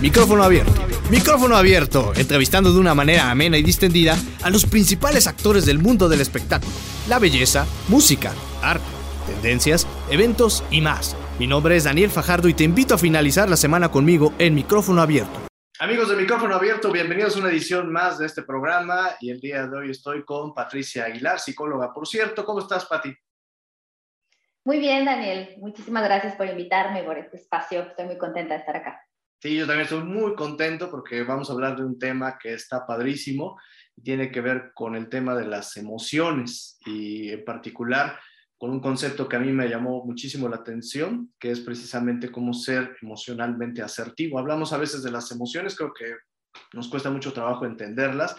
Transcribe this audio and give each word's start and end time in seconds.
Micrófono 0.00 0.42
abierto. 0.42 0.74
Micrófono 1.10 1.56
abierto, 1.56 2.12
entrevistando 2.16 2.70
de 2.70 2.78
una 2.78 2.94
manera 2.94 3.30
amena 3.30 3.56
y 3.56 3.62
distendida 3.62 4.14
a 4.42 4.50
los 4.50 4.66
principales 4.66 5.26
actores 5.26 5.64
del 5.64 5.78
mundo 5.78 6.10
del 6.10 6.20
espectáculo, 6.20 6.72
la 7.08 7.18
belleza, 7.18 7.66
música, 7.88 8.32
arte, 8.62 8.84
tendencias, 9.26 9.86
eventos 10.10 10.62
y 10.70 10.82
más. 10.82 11.16
Mi 11.38 11.46
nombre 11.46 11.76
es 11.76 11.84
Daniel 11.84 12.10
Fajardo 12.10 12.46
y 12.48 12.52
te 12.52 12.64
invito 12.64 12.94
a 12.94 12.98
finalizar 12.98 13.48
la 13.48 13.56
semana 13.56 13.88
conmigo 13.88 14.34
en 14.38 14.54
Micrófono 14.54 15.00
abierto. 15.00 15.46
Amigos 15.78 16.10
de 16.10 16.16
Micrófono 16.16 16.54
Abierto, 16.54 16.90
bienvenidos 16.90 17.36
a 17.36 17.40
una 17.40 17.48
edición 17.48 17.90
más 17.90 18.18
de 18.18 18.26
este 18.26 18.42
programa 18.42 19.10
y 19.20 19.30
el 19.30 19.40
día 19.40 19.66
de 19.66 19.78
hoy 19.78 19.90
estoy 19.90 20.24
con 20.24 20.52
Patricia 20.52 21.04
Aguilar, 21.04 21.38
psicóloga. 21.38 21.92
Por 21.94 22.06
cierto, 22.06 22.44
¿cómo 22.44 22.60
estás, 22.60 22.84
Pati? 22.84 23.14
Muy 24.64 24.78
bien, 24.78 25.06
Daniel. 25.06 25.54
Muchísimas 25.58 26.04
gracias 26.04 26.34
por 26.34 26.46
invitarme 26.48 27.02
por 27.02 27.16
este 27.16 27.36
espacio. 27.36 27.82
Estoy 27.82 28.06
muy 28.06 28.18
contenta 28.18 28.54
de 28.54 28.60
estar 28.60 28.76
acá. 28.76 29.05
Sí, 29.38 29.54
yo 29.54 29.66
también 29.66 29.82
estoy 29.82 30.02
muy 30.02 30.34
contento 30.34 30.90
porque 30.90 31.22
vamos 31.22 31.50
a 31.50 31.52
hablar 31.52 31.76
de 31.76 31.84
un 31.84 31.98
tema 31.98 32.38
que 32.38 32.54
está 32.54 32.86
padrísimo 32.86 33.58
y 33.94 34.02
tiene 34.02 34.30
que 34.30 34.40
ver 34.40 34.72
con 34.74 34.96
el 34.96 35.08
tema 35.08 35.34
de 35.34 35.46
las 35.46 35.76
emociones 35.76 36.78
y 36.86 37.30
en 37.30 37.44
particular 37.44 38.18
con 38.58 38.70
un 38.70 38.80
concepto 38.80 39.28
que 39.28 39.36
a 39.36 39.40
mí 39.40 39.52
me 39.52 39.68
llamó 39.68 40.02
muchísimo 40.06 40.48
la 40.48 40.56
atención, 40.56 41.34
que 41.38 41.50
es 41.50 41.60
precisamente 41.60 42.32
cómo 42.32 42.54
ser 42.54 42.96
emocionalmente 43.02 43.82
asertivo. 43.82 44.38
Hablamos 44.38 44.72
a 44.72 44.78
veces 44.78 45.02
de 45.02 45.10
las 45.10 45.30
emociones, 45.30 45.76
creo 45.76 45.92
que 45.92 46.14
nos 46.72 46.88
cuesta 46.88 47.10
mucho 47.10 47.34
trabajo 47.34 47.66
entenderlas 47.66 48.34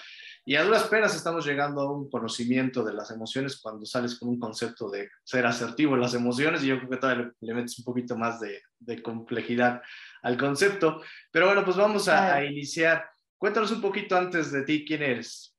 y 0.47 0.55
a 0.55 0.63
duras 0.63 0.85
penas 0.85 1.13
estamos 1.13 1.45
llegando 1.45 1.81
a 1.81 1.91
un 1.91 2.09
conocimiento 2.09 2.81
de 2.81 2.93
las 2.93 3.11
emociones 3.11 3.59
cuando 3.59 3.85
sales 3.85 4.17
con 4.17 4.29
un 4.29 4.39
concepto 4.39 4.89
de 4.89 5.09
ser 5.21 5.45
asertivo 5.45 5.95
en 5.95 5.99
las 5.99 6.13
emociones 6.13 6.63
y 6.63 6.67
yo 6.67 6.77
creo 6.77 6.89
que 6.89 6.95
todavía 6.95 7.33
le, 7.41 7.53
metes 7.53 7.77
un 7.79 7.83
poquito 7.83 8.15
más 8.15 8.39
de, 8.39 9.03
complejidad 9.03 9.81
al 10.21 10.37
concepto. 10.37 11.01
Pero 11.33 11.47
bueno, 11.47 11.65
pues 11.65 11.75
vamos 11.75 12.07
a, 12.07 12.35
a 12.35 12.45
iniciar. 12.45 13.09
Cuéntanos 13.37 13.73
un 13.73 13.81
poquito 13.81 14.15
antes 14.15 14.49
de 14.53 14.63
ti, 14.63 14.85
¿quién 14.87 15.03
eres? 15.03 15.53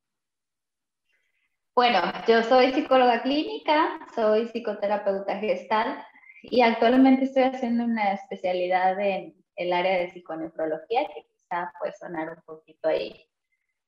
Bueno, 1.75 2.01
yo 2.27 2.43
soy 2.43 2.73
psicóloga 2.73 3.21
clínica, 3.21 4.01
soy 4.15 4.49
psicoterapeuta 4.49 5.39
gestal 5.39 6.03
y 6.45 6.63
actualmente 6.63 7.25
estoy 7.25 7.43
haciendo 7.43 7.85
una 7.85 8.15
especialidad 8.15 8.99
en 8.99 9.35
el 9.57 9.71
área 9.71 9.99
de 9.99 10.13
psiconefrología, 10.13 11.07
que 11.09 11.27
quizá 11.29 11.71
puede 11.79 11.93
sonar 11.93 12.31
un 12.31 12.43
poquito 12.47 12.89
ahí 12.89 13.28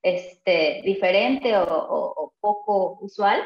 este, 0.03 0.81
diferente 0.85 1.57
o, 1.57 2.35
poco 2.41 2.99
usual, 3.03 3.41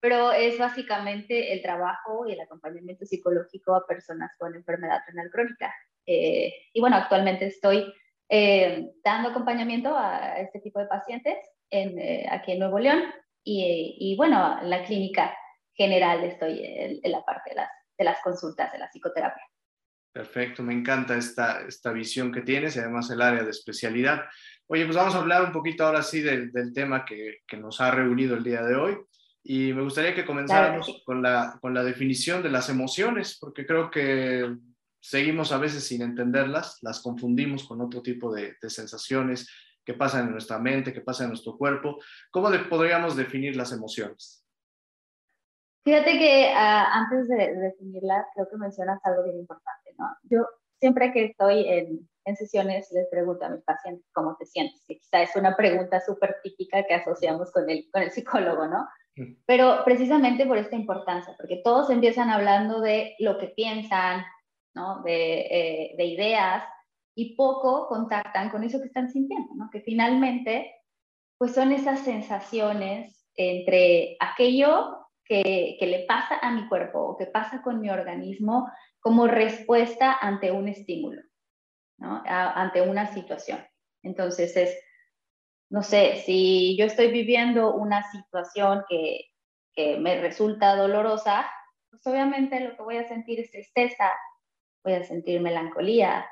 pero 0.00 0.32
es 0.32 0.58
básicamente 0.58 1.52
el 1.52 1.60
trabajo 1.60 2.26
y 2.26 2.32
el 2.32 2.40
acompañamiento 2.40 3.04
psicológico 3.04 3.74
a 3.74 3.86
personas 3.86 4.30
con 4.38 4.54
enfermedad 4.54 5.00
renal 5.08 5.28
crónica. 5.30 5.74
Eh, 6.06 6.54
y 6.72 6.80
bueno, 6.80 6.96
actualmente 6.96 7.46
estoy 7.46 7.92
eh, 8.28 8.92
dando 9.02 9.30
acompañamiento 9.30 9.96
a 9.96 10.38
este 10.38 10.60
tipo 10.60 10.78
de 10.78 10.86
pacientes 10.86 11.36
en, 11.70 11.98
eh, 11.98 12.26
aquí 12.30 12.52
en 12.52 12.60
Nuevo 12.60 12.78
León 12.78 13.02
y, 13.42 14.14
bueno, 14.16 14.60
en 14.60 14.68
la 14.68 14.84
clínica 14.84 15.34
general 15.72 16.22
estoy 16.22 16.60
en, 16.62 17.10
la 17.10 17.24
parte 17.24 17.50
de 17.50 17.56
las, 17.56 17.70
de 17.96 18.04
las 18.04 18.20
consultas 18.22 18.70
de 18.70 18.78
la 18.78 18.90
psicoterapia. 18.90 19.42
Perfecto, 20.12 20.62
me 20.62 20.74
encanta 20.74 21.16
esta, 21.16 21.62
esta 21.66 21.92
visión 21.92 22.30
que 22.30 22.42
tienes 22.42 22.76
y 22.76 22.80
además 22.80 23.10
el 23.10 23.22
área 23.22 23.42
de 23.42 23.50
especialidad. 23.50 24.24
Oye, 24.70 24.84
pues 24.84 24.96
vamos 24.96 25.14
a 25.14 25.18
hablar 25.18 25.44
un 25.44 25.52
poquito 25.52 25.84
ahora 25.84 26.02
sí 26.02 26.20
del, 26.20 26.52
del 26.52 26.74
tema 26.74 27.04
que, 27.04 27.38
que, 27.46 27.56
nos 27.56 27.80
ha 27.80 27.90
reunido 27.90 28.36
el 28.36 28.44
día 28.44 28.62
de 28.62 28.76
hoy. 28.76 28.98
Y 29.42 29.72
me 29.72 29.82
gustaría 29.82 30.14
que 30.14 30.26
comenzáramos 30.26 31.02
con, 31.06 31.22
la, 31.22 31.58
con 31.62 31.72
la 31.72 31.82
definición 31.82 32.42
de 32.42 32.50
las 32.50 32.68
emociones, 32.68 33.38
porque 33.40 33.64
creo 33.64 33.90
que 33.90 34.54
seguimos 35.00 35.52
a 35.52 35.58
veces 35.58 35.84
sin 35.84 36.02
entenderlas, 36.02 36.78
las 36.82 37.00
confundimos 37.00 37.66
con 37.66 37.80
otro 37.80 38.02
tipo 38.02 38.30
de, 38.30 38.56
de 38.60 38.68
sensaciones 38.68 39.48
que 39.86 39.94
pasan 39.94 40.26
en 40.26 40.32
nuestra 40.32 40.58
mente, 40.58 40.92
que 40.92 41.00
pasan 41.00 41.24
en 41.24 41.30
nuestro 41.30 41.56
cuerpo. 41.56 41.98
¿Cómo 42.30 42.50
podríamos 42.68 43.16
definir 43.16 43.56
las 43.56 43.72
emociones? 43.72 44.44
Fíjate 45.82 46.18
que 46.18 46.52
uh, 46.52 46.84
antes 46.92 47.26
de, 47.28 47.36
de 47.36 47.56
definirlas, 47.56 48.26
creo 48.34 48.46
que 48.50 48.58
mencionas 48.58 49.00
algo 49.02 49.24
bien 49.24 49.38
importante, 49.38 49.94
¿no? 49.96 50.14
Yo 50.24 50.46
siempre 50.78 51.10
que 51.12 51.24
estoy 51.24 51.66
en, 51.66 52.08
en 52.28 52.36
sesiones 52.36 52.90
les 52.92 53.08
pregunto 53.08 53.44
a 53.44 53.48
mis 53.48 53.62
pacientes 53.62 54.06
cómo 54.12 54.36
te 54.36 54.46
sientes. 54.46 54.82
Y 54.88 54.98
quizá 54.98 55.22
es 55.22 55.34
una 55.34 55.56
pregunta 55.56 56.00
súper 56.00 56.36
típica 56.42 56.84
que 56.84 56.94
asociamos 56.94 57.50
con 57.52 57.68
el, 57.68 57.88
con 57.90 58.02
el 58.02 58.10
psicólogo, 58.10 58.66
¿no? 58.66 58.86
Mm. 59.16 59.34
Pero 59.46 59.82
precisamente 59.84 60.46
por 60.46 60.58
esta 60.58 60.76
importancia, 60.76 61.34
porque 61.36 61.60
todos 61.64 61.90
empiezan 61.90 62.30
hablando 62.30 62.80
de 62.80 63.14
lo 63.18 63.38
que 63.38 63.48
piensan, 63.48 64.24
¿no? 64.74 65.02
De, 65.02 65.40
eh, 65.40 65.94
de 65.96 66.04
ideas, 66.04 66.64
y 67.14 67.34
poco 67.34 67.88
contactan 67.88 68.50
con 68.50 68.62
eso 68.62 68.78
que 68.78 68.86
están 68.86 69.10
sintiendo, 69.10 69.54
¿no? 69.56 69.70
Que 69.72 69.80
finalmente, 69.80 70.72
pues 71.36 71.52
son 71.52 71.72
esas 71.72 72.00
sensaciones 72.00 73.26
entre 73.34 74.16
aquello 74.20 75.06
que, 75.24 75.76
que 75.80 75.86
le 75.86 76.04
pasa 76.06 76.38
a 76.40 76.52
mi 76.52 76.68
cuerpo 76.68 77.00
o 77.00 77.16
que 77.16 77.26
pasa 77.26 77.62
con 77.62 77.80
mi 77.80 77.90
organismo 77.90 78.70
como 79.00 79.26
respuesta 79.26 80.16
ante 80.20 80.50
un 80.50 80.68
estímulo 80.68 81.22
ante 82.00 82.82
una 82.82 83.12
situación. 83.12 83.58
Entonces 84.02 84.56
es, 84.56 84.78
no 85.70 85.82
sé, 85.82 86.22
si 86.24 86.76
yo 86.76 86.86
estoy 86.86 87.10
viviendo 87.10 87.74
una 87.74 88.10
situación 88.10 88.84
que, 88.88 89.26
que 89.74 89.96
me 89.98 90.20
resulta 90.20 90.76
dolorosa, 90.76 91.48
pues 91.90 92.06
obviamente 92.06 92.60
lo 92.60 92.76
que 92.76 92.82
voy 92.82 92.96
a 92.96 93.08
sentir 93.08 93.40
es 93.40 93.50
tristeza, 93.50 94.12
voy 94.84 94.94
a 94.94 95.04
sentir 95.04 95.40
melancolía 95.40 96.26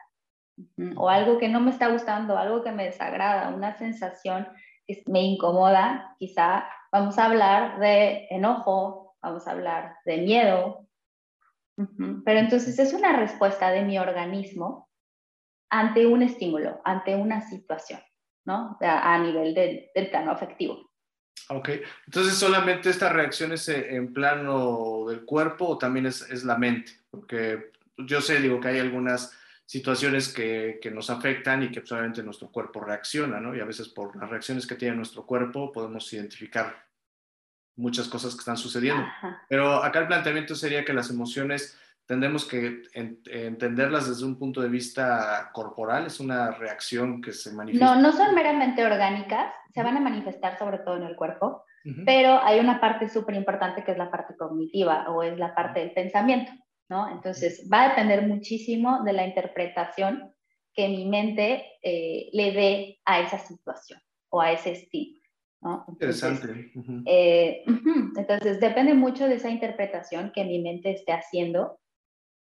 o 0.97 1.09
algo 1.09 1.39
que 1.39 1.49
no 1.49 1.61
me 1.61 1.71
está 1.71 1.89
gustando, 1.89 2.39
algo 2.39 2.63
que 2.63 2.73
me 2.73 2.85
desagrada, 2.85 3.55
una 3.55 3.77
sensación 3.77 4.49
que 4.87 5.03
me 5.07 5.23
incomoda, 5.23 6.15
quizá 6.19 6.67
vamos 6.91 7.19
a 7.19 7.27
hablar 7.27 7.79
de 7.79 8.27
enojo, 8.31 9.17
vamos 9.21 9.47
a 9.47 9.51
hablar 9.51 9.97
de 10.05 10.19
miedo, 10.19 10.87
pero 12.25 12.39
entonces 12.39 12.79
es 12.79 12.95
una 12.95 13.17
respuesta 13.17 13.71
de 13.71 13.83
mi 13.83 13.99
organismo 13.99 14.86
ante 15.79 16.07
un 16.07 16.23
estímulo, 16.23 16.81
ante 16.85 17.15
una 17.15 17.41
situación, 17.49 18.01
¿no? 18.45 18.79
A, 18.81 19.19
nivel 19.19 19.55
del, 19.55 19.91
plano 20.11 20.33
afectivo. 20.33 20.91
Ok, 21.49 21.71
entonces 22.07 22.35
solamente 22.35 22.91
esta 22.91 23.13
reacción 23.13 23.53
es 23.53 23.69
eh, 23.69 23.95
en 23.95 24.13
plano 24.13 25.05
del 25.07 25.25
cuerpo 25.25 25.67
o 25.69 25.79
también 25.79 26.07
es, 26.07 26.23
es 26.31 26.45
la 26.45 26.57
mente, 26.57 26.93
porque 27.11 27.73
yo 27.99 28.21
sé, 28.21 28.41
digo 28.41 28.61
que 28.61 28.69
hay 28.69 28.79
algunas 28.79 29.33
situaciones 29.65 30.33
que, 30.33 30.79
que, 30.81 30.91
nos 30.91 31.11
afectan 31.11 31.63
y 31.63 31.71
que 31.71 31.85
solamente 31.85 32.23
nuestro 32.23 32.51
cuerpo 32.51 32.81
reacciona, 32.81 33.41
¿no? 33.41 33.55
Y 33.55 33.61
a 33.61 33.65
veces 33.65 33.89
por 33.89 34.17
las 34.17 34.31
reacciones 34.31 34.67
que 34.67 34.77
tiene 34.77 34.97
nuestro 34.97 35.27
cuerpo 35.27 35.73
podemos 35.73 36.13
identificar 36.13 36.87
muchas 37.77 38.09
cosas 38.09 38.35
que 38.35 38.41
están 38.41 38.57
sucediendo. 38.57 39.05
Pero 39.49 39.83
acá 39.83 40.01
el 40.01 40.07
planteamiento 40.07 40.55
sería 40.55 40.85
que 40.85 40.95
las 40.95 41.11
emociones 41.11 41.79
tendremos 42.07 42.45
que 42.45 42.83
entenderlas 42.95 44.09
desde 44.09 44.25
un 44.25 44.39
punto 44.39 44.61
de 44.61 44.69
vista 44.69 45.51
corporal, 45.53 46.07
es 46.07 46.21
una 46.21 46.53
reacción 46.53 47.21
que 47.21 47.33
se 47.33 47.53
manifiesta. 47.53 47.97
No, 47.97 48.01
no 48.01 48.13
son 48.13 48.35
meramente 48.35 48.85
orgánicas, 48.85 49.53
se 49.75 49.83
van 49.83 49.97
a 49.97 50.01
manifestar 50.01 50.59
sobre 50.59 50.79
todo 50.79 50.97
en 50.97 51.03
el 51.03 51.17
cuerpo, 51.17 51.65
pero 52.05 52.43
hay 52.43 52.59
una 52.59 52.81
parte 52.81 53.09
súper 53.09 53.37
importante 53.37 53.85
que 53.85 53.93
es 53.93 53.99
la 53.99 54.11
parte 54.11 54.35
cognitiva 54.37 55.09
o 55.09 55.23
es 55.23 55.39
la 55.39 55.55
parte 55.55 55.81
del 55.81 55.93
pensamiento, 55.93 56.51
¿no? 56.89 57.09
Entonces 57.09 57.69
va 57.73 57.85
a 57.85 57.89
depender 57.91 58.27
muchísimo 58.27 59.05
de 59.05 59.13
la 59.13 59.25
interpretación 59.25 60.33
que 60.75 60.89
mi 60.89 61.07
mente 61.07 61.65
eh, 61.83 62.29
le 62.33 62.53
dé 62.53 63.01
a 63.05 63.21
esa 63.21 63.39
situación 63.39 64.01
o 64.31 64.41
a 64.41 64.53
ese 64.53 64.73
estilo. 64.73 65.21
¿no? 65.63 65.85
Interesante. 65.89 66.73
Eh, 67.07 67.65
entonces, 68.17 68.61
depende 68.61 68.95
mucho 68.95 69.27
de 69.27 69.37
esa 69.37 69.49
interpretación 69.49 70.33
que 70.35 70.45
mi 70.45 70.61
mente 70.61 70.91
esté 70.91 71.13
haciendo 71.13 71.79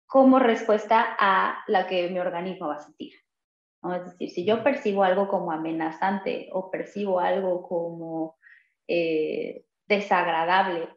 como 0.07 0.39
respuesta 0.39 1.17
a 1.19 1.65
la 1.67 1.87
que 1.87 2.09
mi 2.09 2.19
organismo 2.19 2.69
va 2.69 2.77
a 2.77 2.81
sentir. 2.81 3.13
Es 3.95 4.05
decir, 4.05 4.31
si 4.31 4.45
yo 4.45 4.65
percibo 4.65 5.05
algo 5.05 5.29
como 5.29 5.53
amenazante 5.53 6.49
o 6.53 6.71
percibo 6.71 7.21
algo 7.21 7.63
como 7.63 8.37
eh, 8.89 9.65
desagradable, 9.87 10.89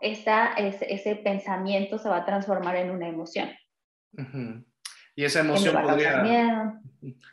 ese, 0.00 1.20
pensamiento 1.22 1.98
se 1.98 2.08
va 2.08 2.18
a 2.18 2.24
transformar 2.24 2.76
en 2.76 2.90
una 2.90 3.08
emoción. 3.08 3.50
Y 5.14 5.24
esa 5.24 5.40
emoción 5.40 5.80
podría, 5.80 6.80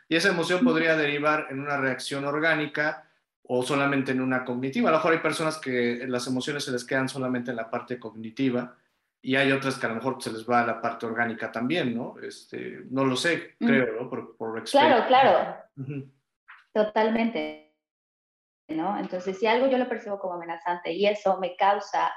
y 0.08 0.16
esa 0.16 0.28
emoción 0.28 0.64
podría 0.64 0.96
derivar 0.96 1.46
en 1.50 1.60
una 1.60 1.76
reacción 1.76 2.24
orgánica 2.24 3.08
o 3.42 3.62
solamente 3.62 4.12
en 4.12 4.20
una 4.20 4.44
cognitiva. 4.44 4.90
A 4.90 4.92
lo 4.92 4.98
mejor 4.98 5.12
hay 5.12 5.18
personas 5.20 5.58
que 5.58 6.04
las 6.06 6.26
emociones 6.26 6.64
se 6.64 6.72
les 6.72 6.84
quedan 6.84 7.08
solamente 7.08 7.50
en 7.50 7.56
la 7.56 7.70
parte 7.70 7.98
cognitiva 7.98 8.76
y 9.26 9.34
hay 9.34 9.50
otras 9.50 9.76
que 9.76 9.86
a 9.86 9.88
lo 9.88 9.96
mejor 9.96 10.22
se 10.22 10.30
les 10.30 10.48
va 10.48 10.60
a 10.60 10.66
la 10.66 10.80
parte 10.80 11.04
orgánica 11.04 11.50
también, 11.50 11.96
¿no? 11.96 12.14
Este, 12.22 12.82
no 12.90 13.04
lo 13.04 13.16
sé, 13.16 13.56
creo, 13.58 14.00
¿no? 14.00 14.08
Por, 14.08 14.36
por 14.36 14.62
claro, 14.62 15.04
claro. 15.08 15.56
Totalmente. 16.72 17.74
¿no? 18.68 18.96
Entonces, 18.96 19.36
si 19.36 19.48
algo 19.48 19.66
yo 19.66 19.78
lo 19.78 19.88
percibo 19.88 20.20
como 20.20 20.34
amenazante 20.34 20.92
y 20.92 21.06
eso 21.06 21.40
me 21.40 21.56
causa 21.56 22.14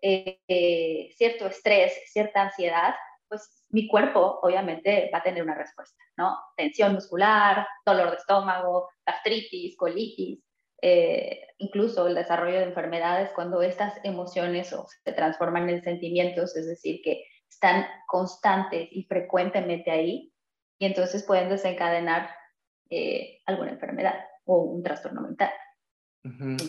eh, 0.00 1.10
cierto 1.16 1.48
estrés, 1.48 2.00
cierta 2.06 2.42
ansiedad, 2.42 2.94
pues 3.26 3.64
mi 3.70 3.88
cuerpo 3.88 4.38
obviamente 4.40 5.10
va 5.12 5.18
a 5.18 5.22
tener 5.24 5.42
una 5.42 5.56
respuesta, 5.56 6.00
¿no? 6.16 6.38
Tensión 6.56 6.94
muscular, 6.94 7.66
dolor 7.84 8.10
de 8.10 8.18
estómago, 8.18 8.88
gastritis, 9.04 9.76
colitis, 9.76 10.44
eh, 10.82 11.46
incluso 11.58 12.08
el 12.08 12.16
desarrollo 12.16 12.58
de 12.58 12.64
enfermedades 12.64 13.30
cuando 13.34 13.62
estas 13.62 13.94
emociones 14.04 14.74
se 15.04 15.12
transforman 15.12 15.68
en 15.70 15.82
sentimientos, 15.82 16.56
es 16.56 16.66
decir, 16.66 17.00
que 17.04 17.24
están 17.48 17.86
constantes 18.08 18.88
y 18.90 19.04
frecuentemente 19.04 19.92
ahí, 19.92 20.32
y 20.78 20.86
entonces 20.86 21.22
pueden 21.22 21.48
desencadenar 21.48 22.28
eh, 22.90 23.40
alguna 23.46 23.70
enfermedad 23.70 24.16
o 24.44 24.58
un 24.58 24.82
trastorno 24.82 25.20
mental. 25.20 25.52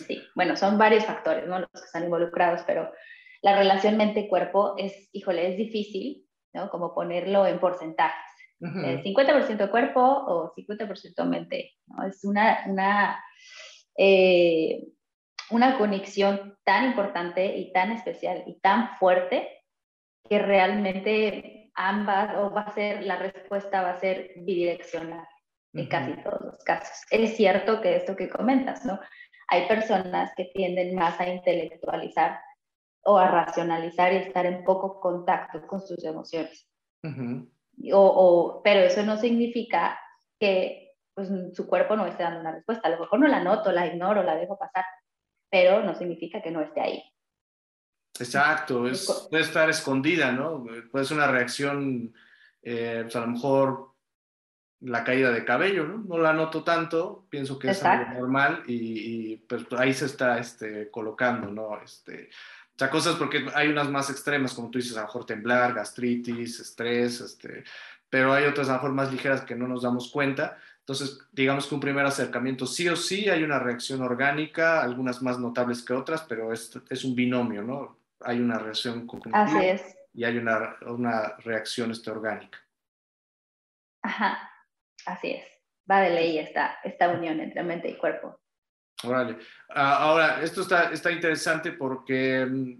Sí, 0.06 0.22
bueno, 0.34 0.56
son 0.56 0.78
varios 0.78 1.04
factores, 1.04 1.46
¿no? 1.46 1.58
Los 1.58 1.68
que 1.70 1.86
están 1.86 2.04
involucrados, 2.04 2.62
pero 2.66 2.90
la 3.42 3.56
relación 3.56 3.96
mente-cuerpo 3.96 4.74
es, 4.78 5.08
híjole, 5.12 5.50
es 5.50 5.56
difícil, 5.56 6.26
¿no? 6.52 6.70
Como 6.70 6.94
ponerlo 6.94 7.46
en 7.46 7.58
porcentajes. 7.58 8.20
50% 8.60 9.70
cuerpo 9.70 10.00
o 10.00 10.54
50% 10.54 11.24
mente, 11.26 11.72
¿no? 11.86 12.06
Es 12.06 12.24
una, 12.24 12.64
una, 12.68 13.22
eh, 13.96 14.88
una 15.50 15.78
conexión 15.78 16.56
tan 16.64 16.86
importante 16.86 17.56
y 17.56 17.72
tan 17.72 17.92
especial 17.92 18.44
y 18.46 18.58
tan 18.60 18.96
fuerte 18.96 19.48
que 20.28 20.38
realmente 20.38 21.70
ambas, 21.74 22.36
o 22.36 22.50
va 22.50 22.62
a 22.62 22.74
ser, 22.74 23.04
la 23.04 23.16
respuesta 23.16 23.82
va 23.82 23.90
a 23.90 24.00
ser 24.00 24.32
bidireccional 24.36 25.26
en 25.74 25.88
casi 25.88 26.12
todos 26.22 26.40
los 26.40 26.64
casos. 26.64 27.04
Es 27.10 27.36
cierto 27.36 27.80
que 27.80 27.96
esto 27.96 28.16
que 28.16 28.28
comentas, 28.28 28.84
¿no? 28.84 28.98
Hay 29.48 29.66
personas 29.66 30.32
que 30.36 30.46
tienden 30.54 30.94
más 30.94 31.20
a 31.20 31.28
intelectualizar 31.28 32.40
o 33.04 33.18
a 33.18 33.28
racionalizar 33.28 34.12
y 34.12 34.16
estar 34.16 34.46
en 34.46 34.64
poco 34.64 35.00
contacto 35.00 35.66
con 35.66 35.80
sus 35.80 36.02
emociones. 36.04 36.68
o, 37.92 38.60
pero 38.64 38.80
eso 38.80 39.02
no 39.02 39.16
significa 39.16 39.98
que 40.38 40.83
pues, 41.14 41.28
su 41.54 41.66
cuerpo 41.66 41.96
no 41.96 42.06
esté 42.06 42.22
dando 42.22 42.40
una 42.40 42.52
respuesta. 42.52 42.88
A 42.88 42.90
lo 42.90 43.00
mejor 43.00 43.20
no 43.20 43.28
la 43.28 43.42
noto, 43.42 43.72
la 43.72 43.86
ignoro, 43.86 44.22
la 44.22 44.36
dejo 44.36 44.58
pasar, 44.58 44.84
pero 45.50 45.82
no 45.82 45.94
significa 45.94 46.42
que 46.42 46.50
no 46.50 46.60
esté 46.60 46.80
ahí. 46.80 47.02
Exacto, 48.18 48.86
es, 48.86 49.28
puede 49.28 49.42
estar 49.42 49.68
escondida, 49.68 50.30
¿no? 50.30 50.64
Puede 50.90 51.04
ser 51.04 51.16
una 51.16 51.26
reacción, 51.26 52.14
eh, 52.62 53.00
pues 53.02 53.16
a 53.16 53.20
lo 53.20 53.26
mejor 53.26 53.94
la 54.80 55.02
caída 55.02 55.32
de 55.32 55.44
cabello, 55.44 55.84
¿no? 55.84 55.98
No 55.98 56.18
la 56.18 56.32
noto 56.32 56.62
tanto, 56.62 57.26
pienso 57.28 57.58
que 57.58 57.70
es 57.70 57.82
algo 57.82 58.12
normal 58.20 58.62
y, 58.66 59.36
pues 59.48 59.64
ahí 59.76 59.92
se 59.94 60.06
está 60.06 60.38
este, 60.38 60.90
colocando, 60.90 61.50
¿no? 61.50 61.80
Este, 61.82 62.28
o 62.74 62.78
sea, 62.78 62.90
cosas 62.90 63.16
porque 63.16 63.46
hay 63.54 63.68
unas 63.68 63.88
más 63.88 64.10
extremas, 64.10 64.52
como 64.52 64.70
tú 64.70 64.78
dices, 64.78 64.96
a 64.96 65.00
lo 65.00 65.06
mejor 65.06 65.26
temblar, 65.26 65.74
gastritis, 65.74 66.60
estrés, 66.60 67.20
este, 67.20 67.64
pero 68.08 68.32
hay 68.32 68.44
otras 68.44 68.68
a 68.68 68.72
lo 68.72 68.76
mejor 68.78 68.92
más 68.92 69.10
ligeras 69.10 69.40
que 69.42 69.56
no 69.56 69.66
nos 69.66 69.82
damos 69.82 70.10
cuenta. 70.10 70.58
Entonces, 70.86 71.18
digamos 71.32 71.66
que 71.66 71.74
un 71.74 71.80
primer 71.80 72.04
acercamiento 72.04 72.66
sí 72.66 72.86
o 72.90 72.96
sí 72.96 73.30
hay 73.30 73.42
una 73.42 73.58
reacción 73.58 74.02
orgánica, 74.02 74.82
algunas 74.82 75.22
más 75.22 75.38
notables 75.38 75.82
que 75.82 75.94
otras, 75.94 76.22
pero 76.28 76.52
es, 76.52 76.78
es 76.90 77.04
un 77.04 77.14
binomio, 77.14 77.62
¿no? 77.62 77.96
Hay 78.20 78.38
una 78.38 78.58
reacción 78.58 79.06
cognitiva 79.06 79.48
y 80.12 80.24
hay 80.24 80.36
una, 80.36 80.76
una 80.82 81.36
reacción 81.38 81.90
este, 81.90 82.10
orgánica. 82.10 82.58
Ajá. 84.02 84.50
Así 85.06 85.30
es, 85.30 85.44
va 85.90 86.00
de 86.00 86.10
ley 86.10 86.38
esta, 86.38 86.78
esta 86.84 87.08
unión 87.08 87.40
entre 87.40 87.62
mente 87.62 87.88
y 87.88 87.96
cuerpo. 87.96 88.38
Órale. 89.04 89.38
Ah, 89.70 89.96
ahora, 89.96 90.42
esto 90.42 90.60
está, 90.60 90.90
está 90.90 91.10
interesante 91.10 91.72
porque, 91.72 92.44
mm, 92.44 92.74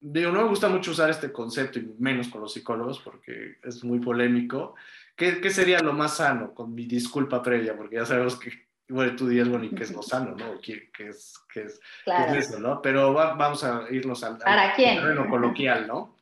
digo, 0.00 0.32
no 0.32 0.42
me 0.42 0.48
gusta 0.48 0.70
mucho 0.70 0.92
usar 0.92 1.10
este 1.10 1.30
concepto 1.30 1.78
y 1.78 1.94
menos 1.98 2.28
con 2.28 2.40
los 2.40 2.54
psicólogos 2.54 3.00
porque 3.00 3.58
es 3.62 3.84
muy 3.84 3.98
polémico. 4.00 4.74
¿Qué, 5.18 5.40
qué 5.40 5.50
sería 5.50 5.80
lo 5.80 5.92
más 5.92 6.18
sano? 6.18 6.54
Con 6.54 6.72
mi 6.72 6.86
disculpa 6.86 7.42
previa, 7.42 7.76
porque 7.76 7.96
ya 7.96 8.06
sabemos 8.06 8.38
que, 8.38 8.52
bueno, 8.88 9.16
tú 9.16 9.26
dirías, 9.26 9.48
bueno, 9.48 9.64
¿y 9.64 9.70
qué 9.70 9.82
es 9.82 9.90
lo 9.90 10.00
sano, 10.00 10.36
no? 10.36 10.60
¿Qué, 10.62 10.90
qué 10.96 11.08
es, 11.08 11.34
qué 11.52 11.62
es, 11.64 11.80
eso, 12.36 12.60
no? 12.60 12.80
Pero 12.80 13.12
vamos 13.12 13.64
a 13.64 13.86
irnos 13.90 14.22
al, 14.22 14.38
al 14.44 14.76
terreno 14.76 15.26
coloquial, 15.28 15.88
¿no? 15.88 16.18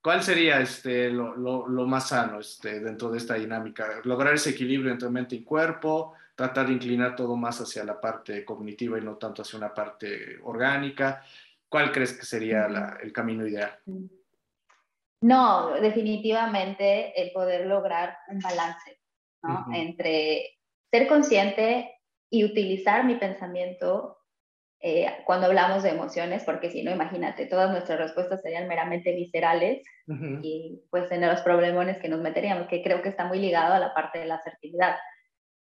¿Cuál 0.00 0.22
sería 0.22 0.62
este, 0.62 1.10
lo, 1.10 1.36
lo, 1.36 1.86
más 1.86 2.08
sano 2.08 2.40
este, 2.40 2.80
dentro 2.80 3.10
de 3.10 3.18
esta 3.18 3.34
dinámica? 3.34 4.00
Lograr 4.04 4.32
ese 4.32 4.50
equilibrio 4.50 4.90
entre 4.92 5.10
mente 5.10 5.34
y 5.36 5.42
cuerpo, 5.42 6.14
tratar 6.34 6.68
de 6.68 6.72
inclinar 6.72 7.14
todo 7.14 7.36
más 7.36 7.60
hacia 7.60 7.84
la 7.84 8.00
parte 8.00 8.46
cognitiva 8.46 8.98
y 8.98 9.02
no 9.02 9.16
tanto 9.16 9.42
hacia 9.42 9.58
una 9.58 9.74
parte 9.74 10.38
orgánica. 10.42 11.22
¿Cuál 11.68 11.92
crees 11.92 12.14
que 12.14 12.24
sería 12.24 12.96
el 13.02 13.12
camino 13.12 13.46
ideal? 13.46 13.78
No, 15.20 15.72
definitivamente 15.80 17.20
el 17.20 17.32
poder 17.32 17.66
lograr 17.66 18.16
un 18.28 18.38
balance 18.38 19.00
¿no? 19.42 19.66
entre 19.74 20.58
ser 20.90 21.08
consciente 21.08 21.98
y 22.30 22.44
utilizar 22.44 23.04
mi 23.04 23.16
pensamiento 23.16 24.18
eh, 24.80 25.12
cuando 25.24 25.46
hablamos 25.46 25.82
de 25.82 25.90
emociones, 25.90 26.44
porque 26.44 26.70
si 26.70 26.84
no, 26.84 26.92
imagínate, 26.92 27.46
todas 27.46 27.70
nuestras 27.70 27.98
respuestas 27.98 28.40
serían 28.42 28.68
meramente 28.68 29.12
viscerales 29.12 29.82
y 30.42 30.80
pues 30.90 31.10
en 31.10 31.20
los 31.26 31.40
problemones 31.42 31.98
que 31.98 32.08
nos 32.08 32.20
meteríamos, 32.20 32.68
que 32.68 32.82
creo 32.82 33.02
que 33.02 33.10
está 33.10 33.26
muy 33.26 33.40
ligado 33.40 33.74
a 33.74 33.80
la 33.80 33.92
parte 33.92 34.20
de 34.20 34.26
la 34.26 34.36
asertividad. 34.36 34.96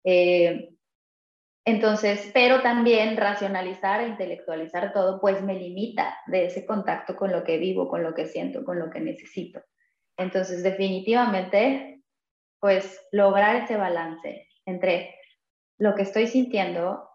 Eh, 0.06 0.70
entonces, 1.66 2.30
pero 2.34 2.62
también 2.62 3.16
racionalizar 3.16 4.02
e 4.02 4.10
intelectualizar 4.10 4.92
todo, 4.92 5.22
pues 5.22 5.42
me 5.42 5.56
limita 5.56 6.18
de 6.28 6.48
ese 6.48 6.66
contacto 6.66 7.16
con 7.16 7.32
lo 7.32 7.44
que 7.44 7.58
vivo, 7.58 7.88
con 7.88 8.04
lo 8.04 8.14
que 8.14 8.26
siento, 8.26 8.66
con 8.66 8.80
lo 8.80 8.90
que 8.90 9.00
necesito. 9.00 9.62
Entonces, 10.18 10.62
definitivamente, 10.62 12.04
pues 12.60 13.08
lograr 13.12 13.56
ese 13.56 13.78
balance 13.78 14.48
entre 14.66 15.16
lo 15.78 15.96
que 15.96 16.04
estoy 16.04 16.28
sintiendo 16.28 17.10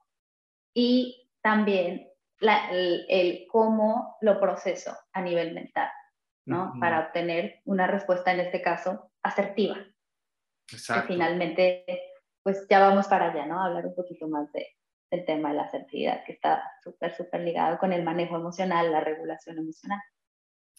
y 0.74 1.30
también 1.42 2.08
el, 2.40 3.46
cómo 3.50 4.16
lo 4.20 4.40
proceso 4.40 4.96
a 5.12 5.20
nivel 5.20 5.52
mental, 5.54 5.90
¿no? 6.46 6.72
Para 6.80 7.00
obtener 7.00 7.60
una 7.64 7.86
respuesta, 7.86 8.32
en 8.32 8.40
este 8.40 8.62
caso, 8.62 9.10
asertiva. 9.22 9.76
Exacto. 10.70 11.06
Que 11.06 11.14
finalmente, 11.14 12.07
pues 12.48 12.66
ya 12.66 12.80
vamos 12.80 13.06
para 13.08 13.30
allá, 13.30 13.44
¿no? 13.44 13.62
hablar 13.62 13.84
un 13.84 13.94
poquito 13.94 14.26
más 14.26 14.50
de, 14.52 14.66
del 15.10 15.26
tema 15.26 15.50
de 15.50 15.56
la 15.56 15.64
asertividad, 15.64 16.24
que 16.24 16.32
está 16.32 16.62
súper, 16.82 17.14
súper 17.14 17.42
ligado 17.42 17.76
con 17.76 17.92
el 17.92 18.02
manejo 18.02 18.36
emocional, 18.36 18.90
la 18.90 19.00
regulación 19.00 19.58
emocional. 19.58 20.00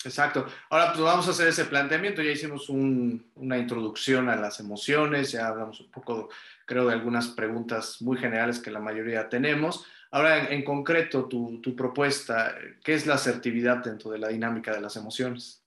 Exacto. 0.04 0.48
Ahora 0.72 0.94
pues 0.94 1.04
vamos 1.04 1.28
a 1.28 1.30
hacer 1.30 1.48
ese 1.48 1.66
planteamiento. 1.66 2.24
Ya 2.24 2.32
hicimos 2.32 2.70
una 2.70 3.60
introducción 3.60 4.30
a 4.30 4.36
las 4.36 4.60
emociones, 4.60 5.32
ya 5.32 5.48
hablamos 5.48 5.80
un 5.80 5.92
poco, 5.92 6.30
creo, 6.66 6.88
de 6.88 6.94
algunas 6.94 7.28
preguntas 7.28 8.02
muy 8.02 8.18
generales 8.18 8.58
que 8.58 8.72
la 8.72 8.80
mayoría 8.80 9.30
tenemos. 9.30 9.86
Ahora, 10.10 10.50
en, 10.50 10.64
concreto, 10.64 11.28
tu, 11.28 11.62
propuesta, 11.76 12.56
¿qué 12.84 12.96
es 12.96 13.06
la 13.06 13.14
asertividad 13.14 13.84
dentro 13.84 14.10
de 14.10 14.18
la 14.18 14.30
dinámica 14.30 14.74
de 14.74 14.82
las 14.82 14.96
emociones? 14.96 15.64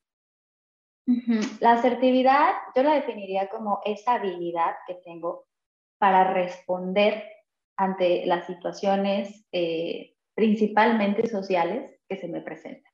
La 1.60 1.74
asertividad 1.74 2.54
yo 2.74 2.82
la 2.82 2.94
definiría 2.94 3.48
como 3.50 3.80
esa 3.84 4.14
habilidad 4.14 4.74
que 4.88 4.94
tengo 5.04 5.46
para 6.02 6.34
responder 6.34 7.22
ante 7.76 8.26
las 8.26 8.44
situaciones 8.48 9.46
eh, 9.52 10.16
principalmente 10.34 11.28
sociales 11.28 11.96
que 12.08 12.16
se 12.16 12.26
me 12.26 12.40
presentan. 12.40 12.92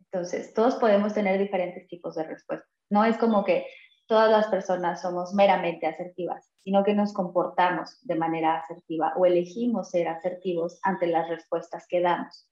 Entonces, 0.00 0.54
todos 0.54 0.76
podemos 0.76 1.12
tener 1.12 1.38
diferentes 1.38 1.86
tipos 1.86 2.14
de 2.14 2.24
respuestas. 2.24 2.70
No 2.88 3.04
es 3.04 3.18
como 3.18 3.44
que 3.44 3.66
todas 4.06 4.30
las 4.30 4.46
personas 4.46 5.02
somos 5.02 5.34
meramente 5.34 5.86
asertivas, 5.86 6.50
sino 6.64 6.82
que 6.82 6.94
nos 6.94 7.12
comportamos 7.12 7.98
de 8.06 8.14
manera 8.14 8.60
asertiva 8.60 9.12
o 9.18 9.26
elegimos 9.26 9.90
ser 9.90 10.08
asertivos 10.08 10.80
ante 10.82 11.08
las 11.08 11.28
respuestas 11.28 11.86
que 11.90 12.00
damos, 12.00 12.50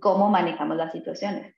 cómo 0.00 0.30
manejamos 0.30 0.78
las 0.78 0.92
situaciones. 0.92 1.54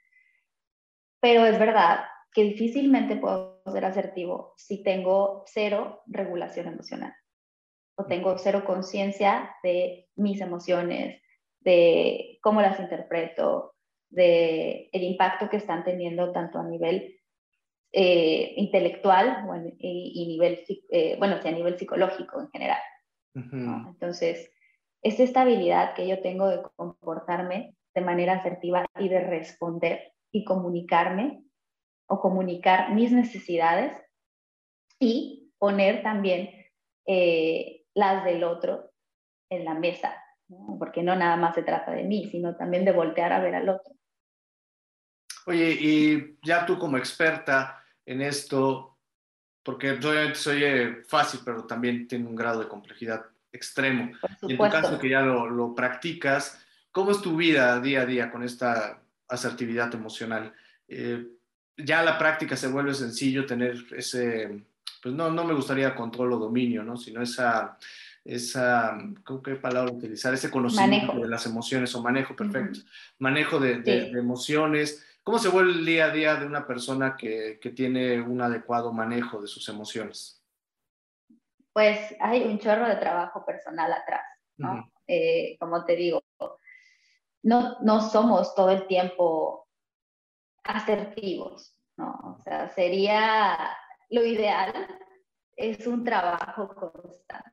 Pero 1.20 1.46
es 1.46 1.56
verdad 1.56 2.00
que 2.32 2.44
difícilmente 2.44 3.16
puedo 3.16 3.62
ser 3.70 3.84
asertivo 3.84 4.54
si 4.56 4.82
tengo 4.82 5.44
cero 5.46 6.02
regulación 6.06 6.66
emocional 6.66 7.14
o 7.96 8.06
tengo 8.06 8.38
cero 8.38 8.64
conciencia 8.64 9.54
de 9.62 10.08
mis 10.16 10.40
emociones, 10.40 11.20
de 11.60 12.38
cómo 12.42 12.62
las 12.62 12.80
interpreto, 12.80 13.74
de 14.10 14.88
el 14.92 15.02
impacto 15.02 15.48
que 15.48 15.58
están 15.58 15.84
teniendo 15.84 16.32
tanto 16.32 16.58
a 16.58 16.64
nivel 16.64 17.18
eh, 17.92 18.54
intelectual 18.56 19.46
y, 19.78 20.26
nivel, 20.26 20.64
eh, 20.90 21.16
bueno, 21.18 21.40
sí, 21.42 21.48
a 21.48 21.52
nivel 21.52 21.78
psicológico 21.78 22.40
en 22.40 22.50
general. 22.50 22.80
Entonces, 23.34 24.50
es 25.02 25.20
esta 25.20 25.42
habilidad 25.42 25.94
que 25.94 26.06
yo 26.06 26.20
tengo 26.20 26.48
de 26.48 26.62
comportarme 26.76 27.74
de 27.94 28.00
manera 28.00 28.34
asertiva 28.34 28.86
y 28.98 29.08
de 29.08 29.20
responder 29.20 30.12
y 30.30 30.44
comunicarme 30.44 31.42
o 32.12 32.20
comunicar 32.20 32.92
mis 32.92 33.10
necesidades 33.10 33.96
y 35.00 35.50
poner 35.56 36.02
también 36.02 36.50
eh, 37.06 37.86
las 37.94 38.22
del 38.24 38.44
otro 38.44 38.92
en 39.48 39.64
la 39.64 39.72
mesa, 39.72 40.14
porque 40.78 41.02
no 41.02 41.16
nada 41.16 41.36
más 41.36 41.54
se 41.54 41.62
trata 41.62 41.92
de 41.92 42.04
mí, 42.04 42.28
sino 42.30 42.54
también 42.54 42.84
de 42.84 42.92
voltear 42.92 43.32
a 43.32 43.40
ver 43.40 43.54
al 43.54 43.70
otro. 43.70 43.94
Oye, 45.46 45.70
y 45.80 46.38
ya 46.42 46.66
tú 46.66 46.78
como 46.78 46.98
experta 46.98 47.82
en 48.04 48.20
esto, 48.20 48.98
porque 49.62 49.92
obviamente 49.92 50.34
soy 50.34 50.62
fácil, 51.08 51.40
pero 51.42 51.66
también 51.66 52.06
tiene 52.06 52.26
un 52.26 52.36
grado 52.36 52.60
de 52.60 52.68
complejidad 52.68 53.24
extremo. 53.50 54.12
Y 54.42 54.52
en 54.52 54.58
tu 54.58 54.68
caso 54.68 54.98
que 54.98 55.08
ya 55.08 55.22
lo, 55.22 55.48
lo, 55.48 55.74
practicas, 55.74 56.62
¿cómo 56.90 57.12
es 57.12 57.22
tu 57.22 57.36
vida 57.36 57.80
día 57.80 58.02
a 58.02 58.06
día 58.06 58.30
con 58.30 58.42
esta 58.42 59.02
asertividad 59.28 59.94
emocional? 59.94 60.52
Eh, 60.88 61.26
ya 61.76 62.02
la 62.02 62.18
práctica 62.18 62.56
se 62.56 62.68
vuelve 62.68 62.94
sencillo 62.94 63.46
tener 63.46 63.76
ese, 63.96 64.62
pues 65.02 65.14
no, 65.14 65.30
no 65.30 65.44
me 65.44 65.54
gustaría 65.54 65.94
control 65.94 66.34
o 66.34 66.38
dominio, 66.38 66.82
¿no? 66.82 66.96
Sino 66.96 67.22
esa, 67.22 67.78
esa 68.24 68.98
¿qué 69.44 69.56
palabra 69.56 69.92
utilizar? 69.92 70.34
Ese 70.34 70.50
conocimiento 70.50 71.18
de 71.18 71.28
las 71.28 71.46
emociones 71.46 71.94
o 71.94 72.02
manejo, 72.02 72.36
perfecto. 72.36 72.80
Manejo 73.18 73.58
de, 73.58 73.80
de, 73.80 74.10
emociones. 74.10 75.04
¿Cómo 75.22 75.38
se 75.38 75.48
vuelve 75.48 75.72
el 75.72 75.86
día 75.86 76.06
a 76.06 76.10
día 76.10 76.36
de 76.36 76.46
una 76.46 76.66
persona 76.66 77.16
que, 77.16 77.58
que 77.60 77.70
tiene 77.70 78.20
un 78.20 78.40
adecuado 78.40 78.92
manejo 78.92 79.40
de 79.40 79.48
sus 79.48 79.68
emociones? 79.68 80.42
Pues 81.72 82.14
hay 82.20 82.42
un 82.42 82.58
chorro 82.58 82.86
de 82.86 82.96
trabajo 82.96 83.44
personal 83.46 83.92
atrás, 83.92 84.24
¿no? 84.58 84.92
Eh, 85.06 85.56
como 85.58 85.84
te 85.84 85.96
digo, 85.96 86.22
no, 87.42 87.78
no 87.80 88.00
somos 88.00 88.54
todo 88.54 88.70
el 88.70 88.86
tiempo 88.86 89.61
asertivos, 90.64 91.74
¿no? 91.96 92.12
O 92.24 92.42
sea, 92.42 92.68
sería 92.70 93.58
lo 94.10 94.24
ideal 94.24 94.72
es 95.56 95.86
un 95.86 96.04
trabajo 96.04 96.68
constante, 96.68 97.50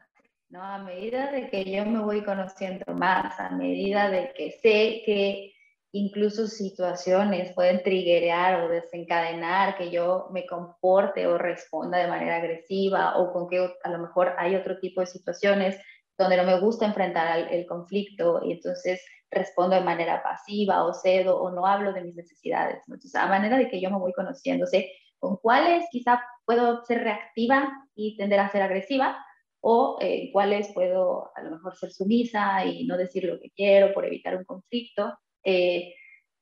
¿no? 0.50 0.64
A 0.64 0.80
medida 0.80 1.32
de 1.32 1.50
que 1.50 1.64
yo 1.66 1.86
me 1.86 2.00
voy 2.00 2.24
conociendo 2.24 2.94
más, 2.94 3.40
a 3.40 3.50
medida 3.50 4.10
de 4.10 4.34
que 4.34 4.52
sé 4.52 5.02
que 5.06 5.54
incluso 5.92 6.48
situaciones 6.48 7.54
pueden 7.54 7.82
triggerear 7.82 8.62
o 8.62 8.70
desencadenar 8.70 9.78
que 9.78 9.90
yo 9.90 10.28
me 10.32 10.46
comporte 10.46 11.26
o 11.28 11.38
responda 11.38 11.98
de 11.98 12.08
manera 12.08 12.38
agresiva 12.38 13.18
o 13.18 13.34
con 13.34 13.50
que 13.50 13.74
a 13.84 13.90
lo 13.90 14.00
mejor 14.00 14.36
hay 14.38 14.56
otro 14.56 14.80
tipo 14.80 15.02
de 15.02 15.08
situaciones 15.08 15.80
donde 16.18 16.38
no 16.38 16.44
me 16.44 16.60
gusta 16.60 16.86
enfrentar 16.86 17.52
el 17.52 17.66
conflicto 17.66 18.42
y 18.44 18.52
entonces 18.52 19.02
respondo 19.32 19.76
de 19.76 19.82
manera 19.84 20.24
pasiva 20.24 20.84
o 20.84 20.94
cedo 20.94 21.42
o 21.42 21.52
no 21.52 21.66
hablo 21.66 21.94
de 21.94 22.02
mis 22.02 22.16
necesidades. 22.16 22.82
Entonces, 22.88 23.14
a 23.16 23.28
manera 23.28 23.58
de 23.58 23.70
que 23.70 23.82
yo 23.82 23.90
me 23.90 23.98
voy 23.98 24.14
conociéndose 24.14 24.92
con 25.20 25.38
cuáles 25.38 25.86
quizá 25.92 26.22
puedo 26.46 26.84
ser 26.86 27.04
reactiva 27.04 27.72
y 27.96 28.18
tender 28.18 28.40
a 28.40 28.50
ser 28.50 28.62
agresiva 28.62 29.24
o 29.62 29.98
eh, 30.02 30.30
cuáles 30.32 30.74
puedo 30.74 31.32
a 31.36 31.44
lo 31.44 31.52
mejor 31.52 31.76
ser 31.76 31.92
sumisa 31.92 32.66
y 32.66 32.86
no 32.86 32.98
decir 32.98 33.26
lo 33.26 33.40
que 33.40 33.52
quiero 33.52 33.94
por 33.94 34.06
evitar 34.06 34.38
un 34.38 34.46
conflicto. 34.46 35.18
Eh, 35.44 35.94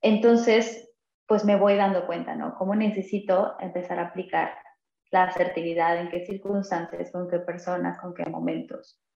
entonces, 0.01 0.89
pues 1.25 1.43
me 1.43 1.57
voy 1.57 1.75
dando 1.75 2.05
cuenta, 2.05 2.35
¿no? 2.35 2.55
Cómo 2.57 2.75
necesito 2.75 3.55
empezar 3.59 3.99
a 3.99 4.09
aplicar 4.09 4.53
la 5.11 5.23
asertividad, 5.23 5.99
en 5.99 6.09
qué 6.09 6.25
circunstancias, 6.25 7.11
con 7.11 7.29
qué 7.29 7.39
personas, 7.39 7.99
con 7.99 8.13
qué 8.13 8.29
momentos, 8.29 9.01
¿no? 9.01 9.06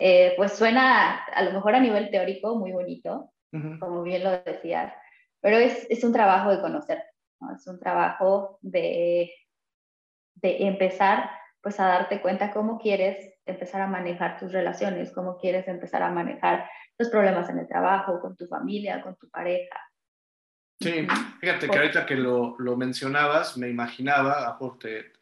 Eh, 0.00 0.32
pues 0.36 0.54
suena 0.54 1.24
a 1.24 1.42
lo 1.42 1.52
mejor 1.52 1.74
a 1.74 1.80
nivel 1.80 2.10
teórico 2.10 2.56
muy 2.56 2.72
bonito, 2.72 3.32
como 3.78 4.02
bien 4.02 4.24
lo 4.24 4.30
decías, 4.42 4.94
pero 5.40 5.58
es, 5.58 5.86
es 5.90 6.04
un 6.04 6.12
trabajo 6.12 6.50
de 6.50 6.60
conocer, 6.60 7.02
¿no? 7.40 7.54
es 7.54 7.66
un 7.66 7.78
trabajo 7.78 8.58
de, 8.62 9.30
de 10.36 10.66
empezar 10.66 11.30
pues 11.62 11.78
a 11.80 11.86
darte 11.86 12.22
cuenta 12.22 12.52
cómo 12.52 12.78
quieres 12.78 13.34
empezar 13.44 13.82
a 13.82 13.86
manejar 13.86 14.38
tus 14.38 14.52
relaciones, 14.52 15.12
cómo 15.12 15.36
quieres 15.36 15.68
empezar 15.68 16.02
a 16.02 16.10
manejar 16.10 16.66
los 16.98 17.10
problemas 17.10 17.50
en 17.50 17.58
el 17.58 17.68
trabajo, 17.68 18.20
con 18.20 18.36
tu 18.36 18.46
familia, 18.46 19.02
con 19.02 19.16
tu 19.16 19.28
pareja. 19.28 19.78
Sí, 20.80 21.06
fíjate 21.40 21.68
que 21.68 21.76
ahorita 21.76 22.06
que 22.06 22.16
lo, 22.16 22.56
lo 22.58 22.76
mencionabas, 22.76 23.58
me 23.58 23.68
imaginaba, 23.68 24.56
te 24.78 25.12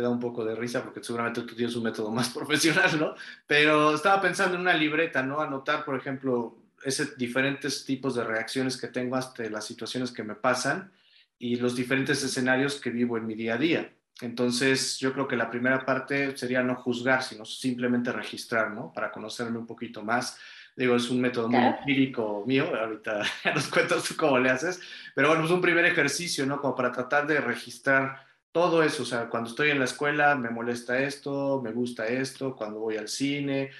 da 0.00 0.08
un 0.08 0.20
poco 0.20 0.44
de 0.44 0.54
risa 0.54 0.82
porque 0.82 1.02
seguramente 1.02 1.42
tú 1.42 1.54
tienes 1.54 1.76
un 1.76 1.84
método 1.84 2.10
más 2.10 2.30
profesional, 2.34 2.98
¿no? 2.98 3.14
Pero 3.46 3.94
estaba 3.94 4.20
pensando 4.20 4.54
en 4.54 4.62
una 4.62 4.74
libreta, 4.74 5.22
¿no? 5.22 5.40
Anotar, 5.40 5.84
por 5.84 5.96
ejemplo, 5.96 6.56
ese 6.84 7.14
diferentes 7.16 7.84
tipos 7.84 8.14
de 8.14 8.24
reacciones 8.24 8.76
que 8.76 8.88
tengo 8.88 9.16
hasta 9.16 9.44
las 9.50 9.66
situaciones 9.66 10.10
que 10.10 10.22
me 10.22 10.34
pasan 10.34 10.92
y 11.38 11.56
los 11.56 11.76
diferentes 11.76 12.22
escenarios 12.22 12.80
que 12.80 12.90
vivo 12.90 13.16
en 13.16 13.26
mi 13.26 13.34
día 13.34 13.54
a 13.54 13.58
día. 13.58 13.92
Entonces, 14.20 14.98
yo 14.98 15.12
creo 15.12 15.26
que 15.26 15.36
la 15.36 15.50
primera 15.50 15.84
parte 15.84 16.36
sería 16.36 16.62
no 16.62 16.76
juzgar, 16.76 17.22
sino 17.22 17.44
simplemente 17.44 18.12
registrar, 18.12 18.70
¿no? 18.70 18.92
Para 18.92 19.10
conocerme 19.10 19.58
un 19.58 19.66
poquito 19.66 20.02
más. 20.02 20.38
Digo, 20.76 20.94
es 20.94 21.10
un 21.10 21.20
método 21.20 21.48
muy 21.48 21.64
empírico 21.64 22.44
mío, 22.46 22.72
ahorita 22.74 23.22
nos 23.54 23.68
cuentas 23.68 24.04
tú 24.04 24.14
cómo 24.16 24.38
le 24.38 24.50
haces, 24.50 24.80
pero 25.14 25.28
bueno, 25.28 25.44
es 25.44 25.50
un 25.50 25.60
primer 25.60 25.84
ejercicio, 25.84 26.46
¿no? 26.46 26.60
Como 26.60 26.74
para 26.74 26.92
tratar 26.92 27.26
de 27.26 27.40
registrar 27.40 28.31
todo 28.52 28.82
eso, 28.82 29.02
o 29.02 29.06
sea, 29.06 29.28
cuando 29.28 29.50
estoy 29.50 29.70
en 29.70 29.78
la 29.78 29.86
escuela 29.86 30.34
me 30.36 30.50
molesta 30.50 31.00
esto, 31.00 31.60
me 31.62 31.72
gusta 31.72 32.06
esto, 32.06 32.54
cuando 32.54 32.80
voy 32.80 32.98
al 32.98 33.08
cine. 33.08 33.70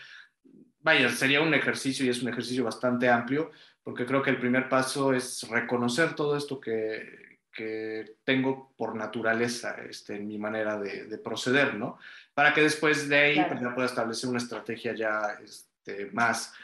Vaya, 0.80 1.08
sería 1.10 1.42
un 1.42 1.54
ejercicio 1.54 2.04
y 2.04 2.08
es 2.08 2.22
un 2.22 2.30
ejercicio 2.30 2.64
bastante 2.64 3.08
amplio, 3.08 3.50
porque 3.84 4.06
creo 4.06 4.22
que 4.22 4.30
el 4.30 4.40
primer 4.40 4.68
paso 4.68 5.12
es 5.12 5.46
reconocer 5.48 6.14
todo 6.14 6.36
esto 6.36 6.58
que, 6.58 7.38
que 7.52 8.16
tengo 8.24 8.72
por 8.76 8.96
naturaleza 8.96 9.76
este, 9.88 10.16
en 10.16 10.26
mi 10.26 10.38
manera 10.38 10.78
de, 10.78 11.04
de, 11.04 11.18
proceder, 11.18 11.74
¿no? 11.74 11.98
Para 12.34 12.54
que 12.54 12.62
después 12.62 13.08
de 13.08 13.16
ahí 13.16 13.44
pues, 13.46 13.60
pueda 13.74 13.86
establecer 13.86 14.30
una 14.30 14.38
estrategia 14.38 14.94
ya 14.94 15.38
este, 15.44 16.06
más 16.12 16.54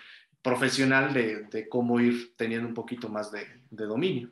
profesional 0.41 1.13
de, 1.13 1.45
de, 1.45 1.69
cómo 1.69 2.01
ir 2.01 2.35
teniendo 2.37 2.67
un 2.67 2.75
poquito 2.75 3.09
más 3.09 3.31
de, 3.31 3.47
de 3.71 3.85
dominio. 3.85 4.31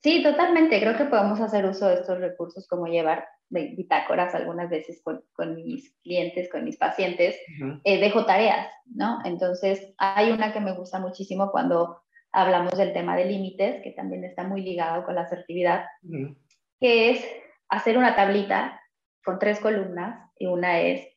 Sí, 0.00 0.22
totalmente. 0.22 0.80
Creo 0.80 0.96
que 0.96 1.04
podemos 1.04 1.40
hacer 1.40 1.66
uso 1.66 1.88
de 1.88 1.94
estos 1.94 2.18
recursos 2.18 2.66
como 2.68 2.86
llevar 2.86 3.26
bitácoras 3.50 4.34
algunas 4.34 4.70
veces 4.70 5.00
con, 5.02 5.24
con 5.32 5.56
mis 5.56 5.96
clientes, 6.02 6.50
con 6.50 6.64
mis 6.64 6.76
pacientes, 6.76 7.36
eh, 7.84 7.98
dejo 7.98 8.26
tareas, 8.26 8.68
¿no? 8.86 9.18
Entonces, 9.24 9.94
hay 9.98 10.30
una 10.30 10.52
que 10.52 10.60
me 10.60 10.72
gusta 10.72 10.98
muchísimo 11.00 11.50
cuando 11.50 12.02
hablamos 12.30 12.76
del 12.76 12.92
tema 12.92 13.16
de 13.16 13.24
límites, 13.24 13.82
que 13.82 13.92
también 13.92 14.24
está 14.24 14.44
muy 14.44 14.62
ligado 14.62 15.04
con 15.04 15.14
la 15.14 15.22
asertividad, 15.22 15.86
que 16.78 17.10
es 17.10 17.26
hacer 17.68 17.96
una 17.98 18.14
tablita 18.14 18.80
con 19.24 19.38
tres 19.38 19.60
columnas 19.60 20.30
y 20.38 20.46
una 20.46 20.80
es 20.80 21.08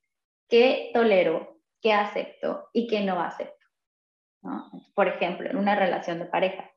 qué 0.50 0.92
tolero, 0.94 1.60
qué 1.82 1.94
acepto 1.94 2.70
y 2.74 2.88
qué 2.88 3.02
no 3.02 3.22
acepto. 3.22 3.66
¿no? 4.42 4.72
Por 4.96 5.08
ejemplo, 5.08 5.50
en 5.50 5.58
una 5.58 5.76
relación 5.76 6.20
de 6.20 6.26
pareja. 6.26 6.72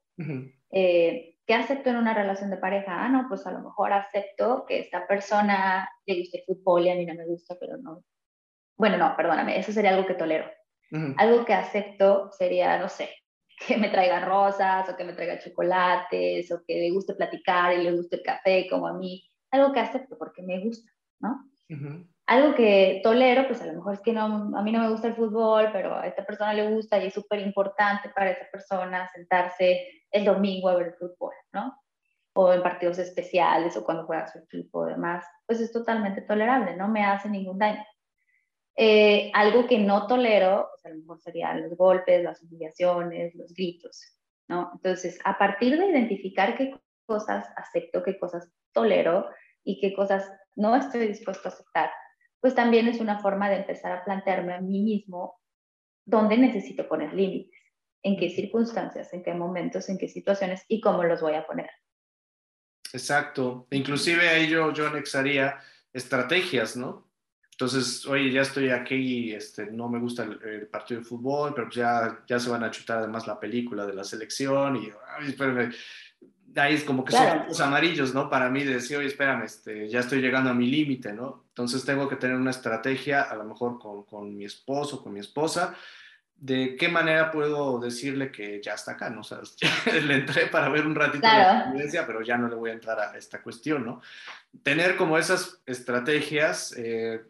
¿Qué 1.46 1.54
acepto 1.54 1.90
en 1.90 1.96
una 1.96 2.14
relación 2.14 2.50
de 2.50 2.56
pareja? 2.56 3.04
Ah, 3.04 3.08
no, 3.08 3.26
pues 3.28 3.46
a 3.46 3.52
lo 3.52 3.60
mejor 3.60 3.92
acepto 3.92 4.64
que 4.66 4.78
esta 4.78 5.06
persona 5.06 5.88
le 6.06 6.20
guste 6.20 6.38
el 6.38 6.44
fútbol 6.44 6.86
y 6.86 6.90
a 6.90 6.94
mí 6.94 7.04
no 7.04 7.14
me 7.14 7.26
gusta, 7.26 7.56
pero 7.60 7.76
no. 7.76 8.02
Bueno, 8.76 8.96
no, 8.96 9.14
perdóname, 9.16 9.58
eso 9.58 9.70
sería 9.70 9.90
algo 9.90 10.06
que 10.06 10.14
tolero. 10.14 10.50
Algo 11.16 11.44
que 11.44 11.52
acepto 11.52 12.30
sería, 12.30 12.78
no 12.78 12.88
sé, 12.88 13.10
que 13.66 13.76
me 13.76 13.88
traiga 13.88 14.24
rosas 14.24 14.88
o 14.88 14.96
que 14.96 15.04
me 15.04 15.12
traiga 15.12 15.38
chocolates 15.38 16.50
o 16.52 16.62
que 16.66 16.74
le 16.74 16.90
guste 16.92 17.14
platicar 17.14 17.76
y 17.76 17.82
le 17.82 17.92
guste 17.92 18.16
el 18.16 18.22
café 18.22 18.66
como 18.70 18.86
a 18.86 18.94
mí. 18.94 19.22
Algo 19.50 19.72
que 19.72 19.80
acepto 19.80 20.16
porque 20.16 20.42
me 20.42 20.60
gusta, 20.64 20.90
¿no? 21.20 21.50
Algo 22.26 22.54
que 22.54 23.00
tolero, 23.02 23.46
pues 23.46 23.60
a 23.60 23.66
lo 23.66 23.74
mejor 23.74 23.94
es 23.94 24.00
que 24.00 24.12
no, 24.12 24.56
a 24.56 24.62
mí 24.62 24.72
no 24.72 24.80
me 24.80 24.90
gusta 24.90 25.08
el 25.08 25.14
fútbol, 25.14 25.68
pero 25.72 25.94
a 25.94 26.06
esta 26.06 26.24
persona 26.24 26.54
le 26.54 26.70
gusta 26.70 26.98
y 26.98 27.08
es 27.08 27.14
súper 27.14 27.40
importante 27.40 28.08
para 28.08 28.30
esa 28.30 28.46
persona 28.50 29.08
sentarse 29.08 30.04
el 30.10 30.24
domingo 30.24 30.68
a 30.68 30.76
ver 30.76 30.86
el 30.88 30.94
fútbol, 30.94 31.34
¿no? 31.52 31.78
O 32.32 32.52
en 32.52 32.62
partidos 32.62 32.98
especiales 32.98 33.76
o 33.76 33.84
cuando 33.84 34.06
juega 34.06 34.26
su 34.26 34.38
equipo 34.38 34.80
o 34.80 34.86
demás, 34.86 35.24
pues 35.46 35.60
es 35.60 35.70
totalmente 35.70 36.22
tolerable, 36.22 36.76
no 36.76 36.88
me 36.88 37.04
hace 37.04 37.28
ningún 37.28 37.58
daño. 37.58 37.84
Eh, 38.76 39.30
algo 39.34 39.66
que 39.66 39.78
no 39.78 40.06
tolero, 40.06 40.68
pues 40.70 40.86
a 40.86 40.88
lo 40.88 40.96
mejor 40.96 41.20
serían 41.20 41.62
los 41.62 41.76
golpes, 41.76 42.24
las 42.24 42.42
humillaciones, 42.42 43.34
los 43.34 43.52
gritos, 43.52 44.18
¿no? 44.48 44.70
Entonces, 44.74 45.18
a 45.24 45.36
partir 45.36 45.78
de 45.78 45.86
identificar 45.86 46.56
qué 46.56 46.74
cosas 47.06 47.46
acepto, 47.56 48.02
qué 48.02 48.18
cosas 48.18 48.50
tolero 48.72 49.28
y 49.62 49.78
qué 49.80 49.94
cosas 49.94 50.30
no 50.56 50.74
estoy 50.74 51.06
dispuesto 51.06 51.48
a 51.48 51.52
aceptar, 51.52 51.90
pues 52.44 52.54
también 52.54 52.86
es 52.88 53.00
una 53.00 53.20
forma 53.20 53.48
de 53.48 53.56
empezar 53.56 53.90
a 53.90 54.04
plantearme 54.04 54.52
a 54.52 54.60
mí 54.60 54.82
mismo 54.82 55.40
dónde 56.04 56.36
necesito 56.36 56.86
poner 56.86 57.14
límites 57.14 57.58
en 58.02 58.18
qué 58.18 58.28
circunstancias, 58.28 59.14
en 59.14 59.22
qué 59.22 59.32
momentos, 59.32 59.88
en 59.88 59.96
qué 59.96 60.08
situaciones 60.08 60.62
y 60.68 60.78
cómo 60.82 61.04
los 61.04 61.22
voy 61.22 61.36
a 61.36 61.46
poner. 61.46 61.70
Exacto. 62.92 63.66
Inclusive 63.70 64.28
ahí 64.28 64.46
yo, 64.46 64.74
yo 64.74 64.88
anexaría 64.88 65.58
estrategias, 65.90 66.76
¿no? 66.76 67.08
Entonces, 67.50 68.04
oye, 68.04 68.30
ya 68.30 68.42
estoy 68.42 68.68
aquí 68.68 68.96
y 68.96 69.32
este, 69.32 69.70
no 69.70 69.88
me 69.88 69.98
gusta 69.98 70.24
el, 70.24 70.66
partido 70.66 71.00
de 71.00 71.06
fútbol, 71.06 71.54
pero 71.54 71.70
ya, 71.70 72.24
ya 72.26 72.38
se 72.38 72.50
van 72.50 72.62
a 72.62 72.70
chutar 72.70 72.98
además 72.98 73.26
la 73.26 73.40
película 73.40 73.86
de 73.86 73.94
la 73.94 74.04
selección 74.04 74.76
y, 74.76 74.90
ay, 75.16 75.28
espérame, 75.28 75.72
ahí 76.56 76.74
es 76.74 76.84
como 76.84 77.06
que 77.06 77.12
son 77.12 77.46
los 77.48 77.60
amarillos, 77.62 78.12
¿no? 78.12 78.28
Para 78.28 78.50
mí 78.50 78.64
de 78.64 78.74
decir, 78.74 78.98
oye, 78.98 79.06
espérame, 79.06 79.44
este, 79.44 79.88
ya 79.88 80.00
estoy 80.00 80.20
llegando 80.20 80.50
a 80.50 80.54
mi 80.54 80.66
límite, 80.66 81.14
¿no? 81.14 81.43
Entonces 81.54 81.84
tengo 81.84 82.08
que 82.08 82.16
tener 82.16 82.36
una 82.36 82.50
estrategia, 82.50 83.22
a 83.22 83.36
lo 83.36 83.44
mejor 83.44 83.78
con, 83.78 84.02
con 84.02 84.36
mi 84.36 84.44
esposo, 84.44 85.00
con 85.00 85.12
mi 85.12 85.20
esposa, 85.20 85.76
de 86.36 86.74
qué 86.74 86.88
manera 86.88 87.30
puedo 87.30 87.78
decirle 87.78 88.32
que 88.32 88.60
ya 88.60 88.74
está 88.74 88.92
acá, 88.92 89.08
¿no? 89.08 89.20
O 89.20 89.22
sea, 89.22 89.38
le 90.02 90.14
entré 90.14 90.46
para 90.48 90.68
ver 90.68 90.84
un 90.84 90.96
ratito 90.96 91.20
claro. 91.20 91.78
de 91.78 91.92
la 91.92 92.06
pero 92.08 92.22
ya 92.22 92.36
no 92.36 92.48
le 92.48 92.56
voy 92.56 92.70
a 92.70 92.72
entrar 92.72 92.98
a 92.98 93.16
esta 93.16 93.40
cuestión, 93.40 93.86
¿no? 93.86 94.02
Tener 94.64 94.96
como 94.96 95.16
esas 95.16 95.60
estrategias, 95.64 96.74
eh, 96.76 97.22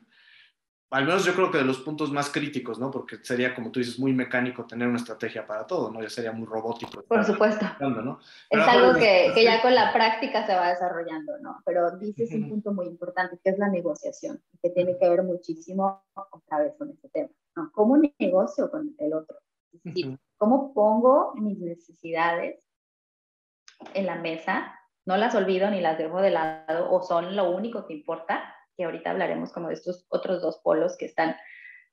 al 0.94 1.06
menos 1.06 1.24
yo 1.24 1.34
creo 1.34 1.50
que 1.50 1.58
de 1.58 1.64
los 1.64 1.78
puntos 1.78 2.12
más 2.12 2.30
críticos, 2.30 2.78
¿no? 2.78 2.88
Porque 2.88 3.16
sería, 3.20 3.52
como 3.52 3.72
tú 3.72 3.80
dices, 3.80 3.98
muy 3.98 4.12
mecánico 4.12 4.64
tener 4.64 4.86
una 4.86 4.98
estrategia 4.98 5.44
para 5.44 5.66
todo, 5.66 5.90
¿no? 5.90 6.00
Ya 6.00 6.08
sería 6.08 6.30
muy 6.30 6.46
robótico. 6.46 7.02
Por 7.02 7.24
supuesto. 7.24 7.66
¿no? 7.80 8.20
Es 8.48 8.60
algo 8.60 8.94
que, 8.94 9.32
que, 9.34 9.42
ya 9.42 9.60
con 9.60 9.74
la 9.74 9.92
práctica 9.92 10.46
se 10.46 10.54
va 10.54 10.68
desarrollando, 10.68 11.36
¿no? 11.40 11.60
Pero 11.64 11.98
dices 11.98 12.32
un 12.32 12.48
punto 12.48 12.72
muy 12.72 12.86
importante, 12.86 13.40
que 13.42 13.50
es 13.50 13.58
la 13.58 13.68
negociación, 13.68 14.40
que 14.62 14.70
tiene 14.70 14.96
que 14.96 15.08
ver 15.08 15.24
muchísimo 15.24 16.04
otra 16.14 16.60
vez 16.60 16.74
con 16.78 16.90
este 16.90 17.08
tema, 17.08 17.30
¿no? 17.56 17.72
¿Cómo 17.72 17.96
negocio 17.96 18.70
con 18.70 18.94
el 18.96 19.14
otro? 19.14 19.36
Es 19.72 19.82
decir, 19.82 20.16
¿cómo 20.36 20.72
pongo 20.72 21.34
mis 21.34 21.58
necesidades 21.58 22.60
en 23.94 24.06
la 24.06 24.14
mesa? 24.14 24.78
No 25.06 25.16
las 25.16 25.34
olvido 25.34 25.68
ni 25.70 25.80
las 25.80 25.98
dejo 25.98 26.22
de 26.22 26.30
lado 26.30 26.88
o 26.88 27.02
son 27.02 27.34
lo 27.34 27.50
único 27.50 27.84
que 27.84 27.94
importa 27.94 28.54
que 28.76 28.84
ahorita 28.84 29.10
hablaremos 29.10 29.52
como 29.52 29.68
de 29.68 29.74
estos 29.74 30.06
otros 30.08 30.42
dos 30.42 30.58
polos 30.58 30.96
que 30.96 31.06
están 31.06 31.36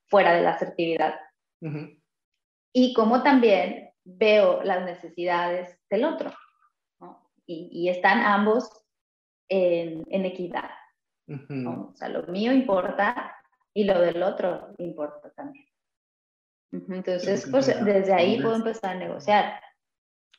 fuera 0.06 0.34
de 0.34 0.42
la 0.42 0.50
asertividad. 0.50 1.14
Y 2.72 2.92
como 2.94 3.22
también 3.22 3.90
veo 4.04 4.62
las 4.62 4.84
necesidades 4.84 5.78
del 5.88 6.04
otro. 6.04 6.32
Y, 7.46 7.88
están 7.88 8.20
ambos 8.20 8.70
en, 9.48 10.04
equidad. 10.24 10.70
O 11.28 11.92
sea, 11.94 12.08
lo 12.08 12.22
mío 12.24 12.52
importa 12.52 13.36
y 13.74 13.84
lo 13.84 14.00
del 14.00 14.22
otro 14.22 14.74
importa 14.78 15.30
también. 15.32 15.66
Entonces, 16.72 17.46
pues 17.50 17.66
desde 17.84 18.14
ahí 18.14 18.40
puedo 18.40 18.56
empezar 18.56 18.96
a 18.96 18.98
negociar. 18.98 19.60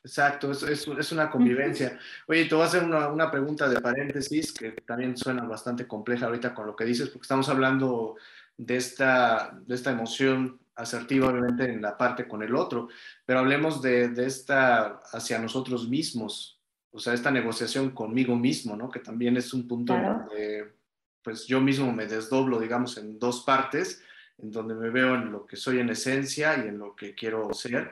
Exacto, 0.04 0.52
es, 0.52 0.62
es, 0.62 1.12
una 1.12 1.30
convivencia. 1.30 1.98
Oye, 2.26 2.44
te 2.44 2.54
voy 2.54 2.64
a 2.64 2.66
hacer 2.66 2.84
una, 2.84 3.08
una, 3.08 3.30
pregunta 3.30 3.66
de 3.70 3.80
paréntesis 3.80 4.52
que 4.52 4.72
también 4.72 5.16
suena 5.16 5.44
bastante 5.44 5.86
compleja 5.86 6.26
ahorita 6.26 6.52
con 6.52 6.66
lo 6.66 6.76
que 6.76 6.84
dices, 6.84 7.08
porque 7.08 7.24
estamos 7.24 7.48
hablando 7.48 8.16
de 8.54 8.76
esta, 8.76 9.58
de 9.66 9.74
esta 9.74 9.92
emoción 9.92 10.60
asertiva, 10.74 11.28
obviamente, 11.28 11.64
en 11.64 11.80
la 11.80 11.96
parte 11.96 12.28
con 12.28 12.42
el 12.42 12.54
otro, 12.54 12.88
pero 13.24 13.38
hablemos 13.38 13.80
de, 13.80 14.08
de 14.08 14.26
esta 14.26 15.00
hacia 15.10 15.38
nosotros 15.38 15.88
mismos, 15.88 16.60
o 16.90 16.98
sea, 16.98 17.14
esta 17.14 17.30
negociación 17.30 17.92
conmigo 17.92 18.36
mismo, 18.36 18.76
¿no? 18.76 18.90
Que 18.90 19.00
también 19.00 19.38
es 19.38 19.54
un 19.54 19.66
punto 19.66 19.94
donde, 19.94 20.74
pues 21.22 21.46
yo 21.46 21.62
mismo 21.62 21.90
me 21.92 22.06
desdoblo, 22.06 22.60
digamos, 22.60 22.98
en 22.98 23.18
dos 23.18 23.42
partes, 23.42 24.02
en 24.36 24.50
donde 24.50 24.74
me 24.74 24.90
veo 24.90 25.14
en 25.14 25.32
lo 25.32 25.46
que 25.46 25.56
soy 25.56 25.78
en 25.78 25.88
esencia 25.88 26.62
y 26.62 26.68
en 26.68 26.76
lo 26.76 26.94
que 26.94 27.14
quiero 27.14 27.54
ser 27.54 27.90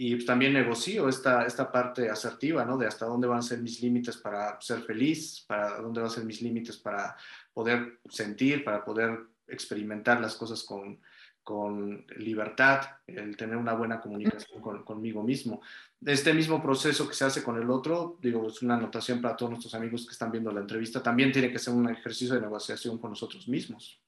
y 0.00 0.14
pues, 0.14 0.26
también 0.26 0.52
negocio 0.52 1.08
esta, 1.08 1.44
esta 1.44 1.72
parte 1.72 2.08
asertiva, 2.08 2.64
¿no? 2.64 2.78
De 2.78 2.86
hasta 2.86 3.04
dónde 3.04 3.26
van 3.26 3.40
a 3.40 3.42
ser 3.42 3.58
mis 3.58 3.82
límites 3.82 4.16
para 4.16 4.58
ser 4.60 4.82
feliz, 4.82 5.44
para 5.44 5.80
dónde 5.80 6.00
van 6.00 6.08
a 6.08 6.12
ser 6.12 6.24
mis 6.24 6.40
límites 6.40 6.76
para 6.76 7.16
poder 7.52 7.98
sentir, 8.08 8.64
para 8.64 8.84
poder 8.84 9.18
experimentar 9.48 10.20
las 10.20 10.36
cosas 10.36 10.62
con, 10.62 11.00
con 11.42 12.06
libertad, 12.16 12.82
el 13.08 13.36
tener 13.36 13.56
una 13.56 13.72
buena 13.72 14.00
comunicación 14.00 14.62
con, 14.62 14.84
conmigo 14.84 15.24
mismo. 15.24 15.62
Este 16.06 16.32
mismo 16.32 16.62
proceso 16.62 17.08
que 17.08 17.14
se 17.14 17.24
hace 17.24 17.42
con 17.42 17.60
el 17.60 17.68
otro, 17.68 18.18
digo, 18.22 18.46
es 18.46 18.62
una 18.62 18.74
anotación 18.74 19.20
para 19.20 19.34
todos 19.34 19.50
nuestros 19.50 19.74
amigos 19.74 20.06
que 20.06 20.12
están 20.12 20.30
viendo 20.30 20.52
la 20.52 20.60
entrevista, 20.60 21.02
también 21.02 21.32
tiene 21.32 21.50
que 21.50 21.58
ser 21.58 21.74
un 21.74 21.88
ejercicio 21.88 22.36
de 22.36 22.42
negociación 22.42 22.98
con 22.98 23.10
nosotros 23.10 23.48
mismos. 23.48 24.00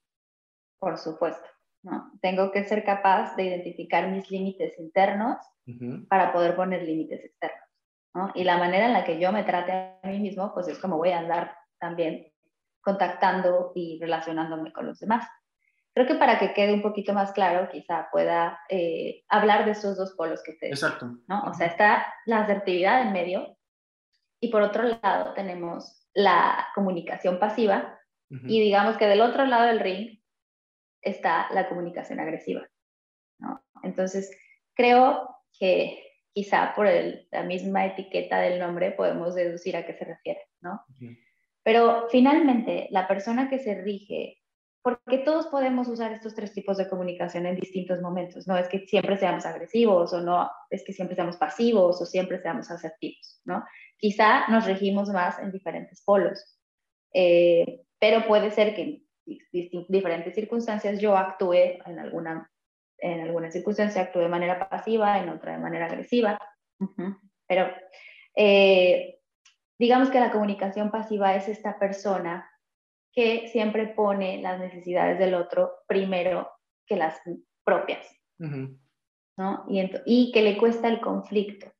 Por 0.79 0.97
supuesto. 0.97 1.49
¿No? 1.83 2.11
Tengo 2.21 2.51
que 2.51 2.63
ser 2.63 2.83
capaz 2.83 3.35
de 3.35 3.45
identificar 3.45 4.07
mis 4.09 4.29
límites 4.29 4.77
internos 4.79 5.37
para 6.09 6.33
poder 6.33 6.55
poner 6.55 6.83
límites 6.83 7.23
externos. 7.23 7.67
¿no? 8.13 8.31
Y 8.35 8.43
la 8.43 8.57
manera 8.57 8.87
en 8.87 8.93
la 8.93 9.03
que 9.03 9.19
yo 9.19 9.31
me 9.31 9.43
trate 9.43 9.71
a 9.71 10.07
mí 10.07 10.19
mismo, 10.19 10.53
pues 10.53 10.67
es 10.67 10.79
como 10.79 10.97
voy 10.97 11.11
a 11.11 11.19
andar 11.19 11.55
también 11.79 12.27
contactando 12.81 13.71
y 13.75 13.99
relacionándome 13.99 14.73
con 14.73 14.87
los 14.87 14.99
demás. 14.99 15.27
Creo 15.93 16.07
que 16.07 16.15
para 16.15 16.39
que 16.39 16.53
quede 16.53 16.73
un 16.73 16.81
poquito 16.81 17.13
más 17.13 17.31
claro, 17.31 17.69
quizá 17.69 18.07
pueda 18.11 18.59
eh, 18.69 19.23
hablar 19.27 19.65
de 19.65 19.71
esos 19.71 19.97
dos 19.97 20.13
polos 20.13 20.41
que 20.43 20.53
te 20.53 20.69
Exacto. 20.69 21.17
¿no? 21.27 21.43
O 21.43 21.53
sea, 21.53 21.67
está 21.67 22.13
la 22.25 22.41
asertividad 22.41 23.01
en 23.01 23.13
medio 23.13 23.57
y 24.39 24.49
por 24.49 24.61
otro 24.61 24.83
lado 24.83 25.33
tenemos 25.33 26.07
la 26.13 26.67
comunicación 26.75 27.39
pasiva 27.39 27.97
y 28.29 28.61
digamos 28.61 28.95
que 28.95 29.07
del 29.07 29.19
otro 29.19 29.45
lado 29.45 29.65
del 29.65 29.81
ring 29.81 30.20
está 31.01 31.47
la 31.53 31.67
comunicación 31.67 32.19
agresiva. 32.19 32.67
¿no? 33.39 33.63
Entonces, 33.83 34.31
creo 34.73 35.27
que 35.57 36.11
quizá 36.33 36.73
por 36.75 36.87
la 37.31 37.43
misma 37.43 37.85
etiqueta 37.85 38.39
del 38.39 38.59
nombre 38.59 38.91
podemos 38.91 39.35
deducir 39.35 39.75
a 39.75 39.85
qué 39.85 39.93
se 39.93 40.05
refiere, 40.05 40.41
¿no? 40.61 40.81
Pero 41.63 42.07
finalmente, 42.09 42.87
la 42.91 43.07
persona 43.07 43.49
que 43.49 43.59
se 43.59 43.75
rige, 43.81 44.37
porque 44.81 45.19
todos 45.19 45.47
podemos 45.47 45.87
usar 45.87 46.11
estos 46.11 46.33
tres 46.33 46.53
tipos 46.53 46.77
de 46.77 46.89
comunicación 46.89 47.45
en 47.45 47.55
distintos 47.55 48.01
momentos, 48.01 48.47
no 48.47 48.57
es 48.57 48.67
que 48.67 48.87
siempre 48.87 49.17
seamos 49.17 49.45
agresivos 49.45 50.13
o 50.13 50.21
no 50.21 50.49
es 50.69 50.83
que 50.83 50.93
siempre 50.93 51.15
seamos 51.15 51.37
pasivos 51.37 52.01
o 52.01 52.05
siempre 52.05 52.41
seamos 52.41 52.71
asertivos, 52.71 53.41
¿no? 53.45 53.63
Quizá 53.97 54.47
nos 54.47 54.65
regimos 54.65 55.09
más 55.09 55.37
en 55.39 55.51
diferentes 55.51 56.01
polos, 56.03 56.57
eh, 57.13 57.81
pero 57.99 58.25
puede 58.25 58.51
ser 58.51 58.73
que 58.73 59.03
diferentes 59.51 60.35
circunstancias 60.35 60.99
yo 60.99 61.15
actúe 61.17 61.79
en 61.85 61.99
alguna, 61.99 62.49
en 62.97 63.21
alguna 63.21 63.51
circunstancia, 63.51 64.01
actúe 64.01 64.19
de 64.19 64.29
manera 64.29 64.69
pasiva, 64.69 65.19
en 65.19 65.29
otra 65.29 65.53
de 65.53 65.59
manera 65.59 65.85
agresiva. 65.85 66.39
Pero 67.47 67.67
eh, 68.35 69.19
digamos 69.79 70.09
que 70.09 70.19
la 70.19 70.31
comunicación 70.31 70.91
pasiva 70.91 71.35
es 71.35 71.47
esta 71.47 71.77
persona 71.77 72.49
que 73.13 73.49
siempre 73.49 73.87
pone 73.87 74.41
las 74.41 74.59
necesidades 74.59 75.19
del 75.19 75.33
otro 75.33 75.73
primero 75.87 76.49
que 76.85 76.95
las 76.95 77.19
propias, 77.65 78.07
¿no? 78.37 79.65
Y, 79.67 79.91
y 80.05 80.31
que 80.31 80.41
le 80.41 80.57
cuesta 80.57 80.87
el 80.87 81.01
conflicto. 81.01 81.71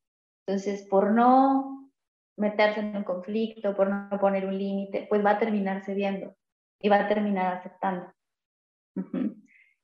Entonces, 0.45 0.85
por 0.89 1.11
no 1.11 1.89
meterse 2.37 2.81
en 2.81 2.97
un 2.97 3.03
conflicto, 3.03 3.75
por 3.75 3.89
no 3.89 4.09
poner 4.19 4.45
un 4.45 4.57
límite, 4.57 5.05
pues 5.07 5.23
va 5.23 5.31
a 5.31 5.39
terminar 5.39 5.83
cediendo 5.85 6.35
y 6.81 6.89
va 6.89 6.97
a 6.97 7.07
terminar 7.07 7.57
aceptando. 7.57 8.13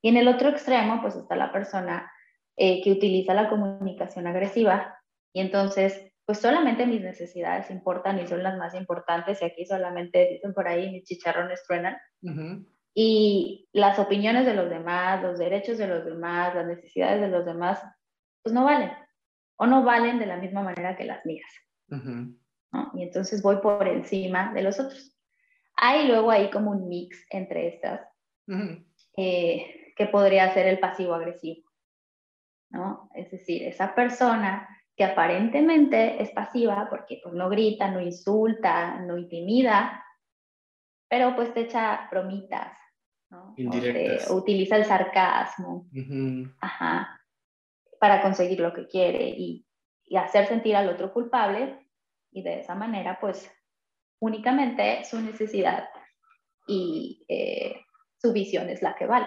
Y 0.00 0.08
en 0.08 0.16
el 0.16 0.28
otro 0.28 0.48
extremo, 0.48 1.00
pues 1.00 1.16
está 1.16 1.34
la 1.36 1.50
persona 1.50 2.10
eh, 2.56 2.82
que 2.82 2.92
utiliza 2.92 3.34
la 3.34 3.48
comunicación 3.48 4.26
agresiva 4.26 4.98
y 5.32 5.40
entonces, 5.40 6.12
pues 6.24 6.38
solamente 6.38 6.86
mis 6.86 7.00
necesidades 7.00 7.70
importan 7.70 8.18
y 8.18 8.26
son 8.26 8.42
las 8.42 8.56
más 8.58 8.74
importantes 8.74 9.40
y 9.40 9.44
aquí 9.44 9.64
solamente 9.64 10.28
dicen 10.32 10.52
por 10.54 10.68
ahí 10.68 10.90
mis 10.90 11.04
chicharrones 11.04 11.62
truenan. 11.66 11.96
Y 12.94 13.68
las 13.72 13.98
opiniones 13.98 14.44
de 14.44 14.54
los 14.54 14.68
demás, 14.68 15.22
los 15.22 15.38
derechos 15.38 15.78
de 15.78 15.86
los 15.86 16.04
demás, 16.04 16.54
las 16.54 16.66
necesidades 16.66 17.20
de 17.20 17.28
los 17.28 17.44
demás, 17.44 17.80
pues 18.42 18.52
no 18.52 18.64
valen 18.64 18.90
o 19.56 19.66
no 19.66 19.84
valen 19.84 20.18
de 20.18 20.26
la 20.26 20.36
misma 20.36 20.62
manera 20.62 20.96
que 20.96 21.04
las 21.04 21.24
mías. 21.26 21.50
Y 22.94 23.02
entonces 23.02 23.42
voy 23.42 23.56
por 23.56 23.86
encima 23.86 24.52
de 24.52 24.62
los 24.62 24.78
otros. 24.80 25.17
Hay 25.80 26.08
luego 26.08 26.30
ahí 26.30 26.50
como 26.50 26.72
un 26.72 26.88
mix 26.88 27.24
entre 27.30 27.68
estas, 27.68 28.00
eh, 29.16 29.92
que 29.96 30.06
podría 30.06 30.52
ser 30.52 30.66
el 30.66 30.80
pasivo-agresivo, 30.80 31.70
¿no? 32.70 33.08
Es 33.14 33.30
decir, 33.30 33.62
esa 33.62 33.94
persona 33.94 34.68
que 34.96 35.04
aparentemente 35.04 36.20
es 36.20 36.30
pasiva 36.30 36.88
porque 36.90 37.20
pues, 37.22 37.32
no 37.32 37.48
grita, 37.48 37.90
no 37.92 38.00
insulta, 38.00 38.98
no 39.00 39.16
intimida, 39.16 40.04
pero 41.08 41.36
pues 41.36 41.54
te 41.54 41.60
echa 41.60 42.08
bromitas, 42.10 42.76
¿no? 43.30 43.54
O, 44.30 44.34
utiliza 44.34 44.76
el 44.76 44.84
sarcasmo, 44.84 45.88
Ajá, 46.60 47.20
para 48.00 48.20
conseguir 48.20 48.58
lo 48.58 48.74
que 48.74 48.88
quiere 48.88 49.28
y, 49.28 49.64
y 50.04 50.16
hacer 50.16 50.46
sentir 50.46 50.74
al 50.74 50.88
otro 50.88 51.12
culpable 51.12 51.88
y 52.32 52.42
de 52.42 52.60
esa 52.60 52.74
manera 52.74 53.18
pues 53.20 53.48
únicamente 54.20 55.04
su 55.04 55.20
necesidad 55.20 55.88
y 56.66 57.24
eh, 57.28 57.80
su 58.20 58.32
visión 58.32 58.68
es 58.68 58.82
la 58.82 58.94
que 58.94 59.06
vale. 59.06 59.26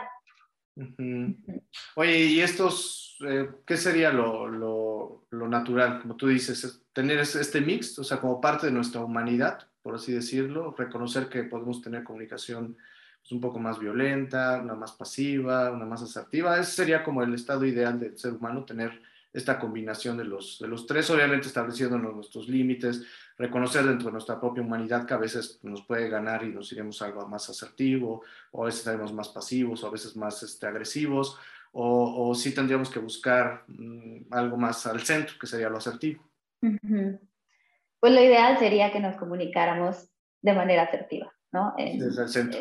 Oye, 1.96 2.18
¿y 2.18 2.40
estos, 2.42 3.18
eh, 3.28 3.50
qué 3.66 3.78
sería 3.78 4.12
lo, 4.12 4.48
lo, 4.48 5.28
lo, 5.30 5.48
natural, 5.48 6.02
como 6.02 6.16
tú 6.16 6.28
dices, 6.28 6.84
tener 6.94 7.20
este 7.20 7.62
mix, 7.62 8.00
o 8.00 8.04
sea, 8.04 8.20
como 8.20 8.40
parte 8.40 8.68
de 8.68 8.72
nuestra 8.72 9.04
humanidad, 9.04 9.68
por 9.82 9.96
así 9.96 10.14
decirlo, 10.14 10.74
reconocer 10.78 11.28
que 11.28 11.44
podemos 11.44 11.82
tener 11.82 12.04
comunicación 12.04 12.78
pues, 13.22 13.32
un 13.32 13.42
poco 13.42 13.60
más 13.60 13.80
violenta, 13.80 14.62
una 14.62 14.76
más 14.76 14.94
pasiva, 14.94 15.72
una 15.72 15.86
más 15.86 16.02
asertiva, 16.02 16.60
ese 16.60 16.72
sería 16.72 17.04
como 17.04 17.22
el 17.22 17.34
estado 17.34 17.66
ideal 17.66 18.00
del 18.00 18.18
ser 18.18 18.34
humano, 18.34 18.64
tener 18.64 19.02
esta 19.34 19.60
combinación 19.60 20.17
de 20.17 20.26
los, 20.26 20.60
de 20.60 20.67
los 20.67 20.86
tres, 20.86 21.10
obviamente 21.10 21.48
estableciéndonos 21.48 22.13
nuestros 22.13 22.50
límites, 22.50 23.06
reconocer 23.38 23.86
dentro 23.86 24.08
de 24.08 24.13
nuestra 24.13 24.39
propia 24.39 24.63
humanidad 24.63 25.06
que 25.06 25.13
a 25.13 25.17
veces 25.17 25.60
nos 25.63 25.86
puede 25.86 26.10
ganar 26.10 26.44
y 26.44 26.50
nos 26.50 26.72
iremos 26.72 27.02
algo 27.02 27.28
más 27.28 27.50
asertivo, 27.50 28.24
o 28.52 28.63
a 28.63 28.65
veces 28.65 28.80
estaremos 28.80 29.13
más 29.13 29.30
pasivos, 29.30 29.84
o 29.84 29.88
a 29.88 29.91
veces 29.91 30.15
más 30.15 30.44
este, 30.44 30.67
agresivos, 30.67 31.38
o, 31.72 32.30
o 32.30 32.36
sí 32.36 32.54
tendríamos 32.54 32.89
que 32.89 33.00
buscar 33.00 33.63
mm, 33.67 34.32
algo 34.32 34.58
más 34.58 34.86
al 34.86 35.02
centro, 35.02 35.36
que 35.39 35.48
sería 35.48 35.70
lo 35.70 35.78
asertivo. 35.78 36.24
Pues 36.60 38.13
lo 38.13 38.22
ideal 38.22 38.58
sería 38.58 38.91
que 38.91 39.00
nos 39.00 39.15
comunicáramos 39.15 40.10
de 40.41 40.54
manera 40.54 40.84
asertiva, 40.84 41.34
¿no? 41.52 41.74
En, 41.78 42.00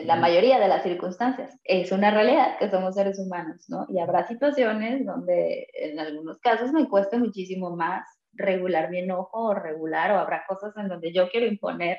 la 0.07 0.17
mayoría 0.17 0.59
de 0.59 0.69
las 0.69 0.83
circunstancias. 0.83 1.59
Es 1.65 1.93
una 1.93 2.11
realidad 2.11 2.59
que 2.59 2.71
somos 2.71 2.95
seres 2.95 3.19
humanos, 3.19 3.67
¿no? 3.69 3.87
Y 3.89 4.01
habrá 4.01 4.27
situaciones 4.27 5.07
donde 5.07 5.69
en 5.75 5.99
algunos 5.99 6.39
casos 6.41 6.73
me 6.73 6.89
cueste 6.89 7.19
muchísimo 7.19 7.77
más 7.77 8.05
regular 8.33 8.91
mi 8.91 8.99
enojo 8.99 9.49
o 9.49 9.55
regular, 9.55 10.13
o 10.13 10.19
habrá 10.19 10.45
cosas 10.49 10.77
en 10.77 10.89
donde 10.89 11.13
yo 11.13 11.29
quiero 11.29 11.47
imponer 11.47 11.99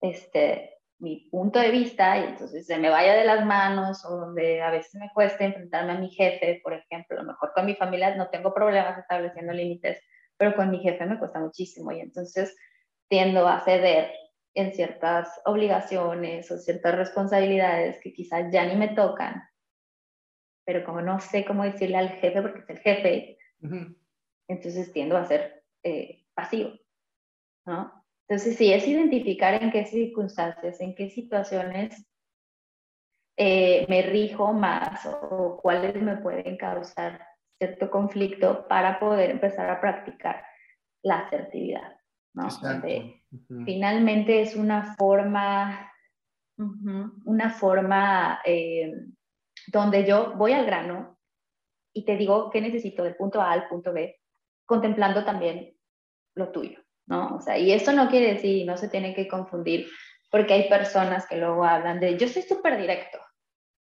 este, 0.00 0.78
mi 0.98 1.28
punto 1.30 1.58
de 1.58 1.70
vista 1.70 2.18
y 2.18 2.24
entonces 2.30 2.66
se 2.66 2.78
me 2.78 2.88
vaya 2.90 3.14
de 3.14 3.24
las 3.24 3.44
manos 3.44 4.04
o 4.04 4.16
donde 4.16 4.62
a 4.62 4.70
veces 4.70 4.94
me 4.94 5.10
cuesta 5.12 5.44
enfrentarme 5.44 5.92
a 5.92 5.98
mi 5.98 6.10
jefe, 6.10 6.60
por 6.62 6.74
ejemplo, 6.74 7.18
a 7.18 7.22
lo 7.22 7.28
mejor 7.28 7.52
con 7.54 7.66
mi 7.66 7.74
familia 7.74 8.14
no 8.14 8.28
tengo 8.30 8.54
problemas 8.54 8.98
estableciendo 8.98 9.52
límites, 9.52 10.00
pero 10.36 10.54
con 10.54 10.70
mi 10.70 10.78
jefe 10.78 11.04
me 11.06 11.18
cuesta 11.18 11.40
muchísimo 11.40 11.92
y 11.92 12.00
entonces 12.00 12.56
tiendo 13.08 13.46
a 13.46 13.60
ceder 13.60 14.12
en 14.54 14.74
ciertas 14.74 15.40
obligaciones 15.44 16.50
o 16.50 16.58
ciertas 16.58 16.94
responsabilidades 16.94 18.00
que 18.02 18.12
quizás 18.12 18.52
ya 18.52 18.66
ni 18.66 18.76
me 18.76 18.88
tocan, 18.88 19.42
pero 20.64 20.84
como 20.84 21.00
no 21.00 21.20
sé 21.20 21.44
cómo 21.44 21.64
decirle 21.64 21.96
al 21.96 22.10
jefe 22.10 22.42
porque 22.42 22.60
es 22.60 22.70
el 22.70 22.78
jefe, 22.78 23.38
entonces 24.48 24.92
tiendo 24.92 25.16
a 25.16 25.24
ser 25.24 25.64
eh, 25.82 26.24
pasivo, 26.34 26.72
¿no? 27.66 28.02
Entonces, 28.28 28.56
sí, 28.56 28.72
es 28.72 28.86
identificar 28.86 29.62
en 29.62 29.70
qué 29.70 29.84
circunstancias, 29.84 30.80
en 30.80 30.94
qué 30.94 31.10
situaciones 31.10 32.06
eh, 33.36 33.84
me 33.88 34.02
rijo 34.02 34.52
más 34.52 35.06
o 35.06 35.58
cuáles 35.60 36.00
me 36.00 36.16
pueden 36.16 36.56
causar 36.56 37.26
cierto 37.58 37.90
conflicto 37.90 38.66
para 38.68 38.98
poder 38.98 39.30
empezar 39.30 39.68
a 39.68 39.80
practicar 39.80 40.44
la 41.02 41.20
asertividad. 41.20 42.01
¿No? 42.34 42.48
Finalmente 43.64 44.42
es 44.42 44.56
una 44.56 44.94
forma, 44.94 45.92
una 47.24 47.50
forma 47.50 48.40
eh, 48.44 48.92
donde 49.68 50.06
yo 50.06 50.34
voy 50.36 50.52
al 50.52 50.66
grano 50.66 51.18
y 51.92 52.04
te 52.04 52.16
digo 52.16 52.50
qué 52.50 52.60
necesito 52.60 53.04
del 53.04 53.16
punto 53.16 53.40
A 53.40 53.52
al 53.52 53.68
punto 53.68 53.92
B, 53.92 54.20
contemplando 54.64 55.24
también 55.24 55.76
lo 56.34 56.50
tuyo. 56.50 56.82
¿no? 57.06 57.36
O 57.36 57.40
sea, 57.40 57.58
y 57.58 57.72
esto 57.72 57.92
no 57.92 58.08
quiere 58.08 58.34
decir, 58.34 58.66
no 58.66 58.76
se 58.76 58.88
tiene 58.88 59.14
que 59.14 59.28
confundir, 59.28 59.86
porque 60.30 60.54
hay 60.54 60.68
personas 60.68 61.26
que 61.26 61.36
luego 61.36 61.64
hablan 61.64 62.00
de, 62.00 62.16
yo 62.16 62.28
soy 62.28 62.42
súper 62.42 62.78
directo, 62.78 63.18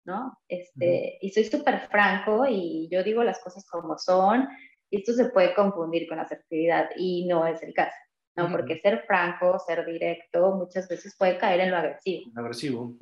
¿no? 0.06 0.38
Este, 0.48 1.18
Y 1.22 1.30
soy 1.32 1.44
súper 1.44 1.88
franco 1.90 2.46
y 2.48 2.90
yo 2.92 3.04
digo 3.04 3.24
las 3.24 3.40
cosas 3.40 3.66
como 3.70 3.98
son, 3.98 4.48
y 4.90 5.00
esto 5.00 5.14
se 5.14 5.26
puede 5.26 5.54
confundir 5.54 6.08
con 6.08 6.20
asertividad 6.20 6.90
y 6.98 7.28
no 7.28 7.46
es 7.46 7.62
el 7.62 7.74
caso, 7.74 7.98
¿no? 8.44 8.52
Porque 8.52 8.80
ser 8.80 9.04
franco, 9.06 9.60
ser 9.60 9.86
directo, 9.86 10.56
muchas 10.56 10.88
veces 10.88 11.16
puede 11.18 11.38
caer 11.38 11.62
en 11.62 11.72
lo 11.72 11.78
agresivo. 11.78 12.32
Agresivo. 12.36 12.96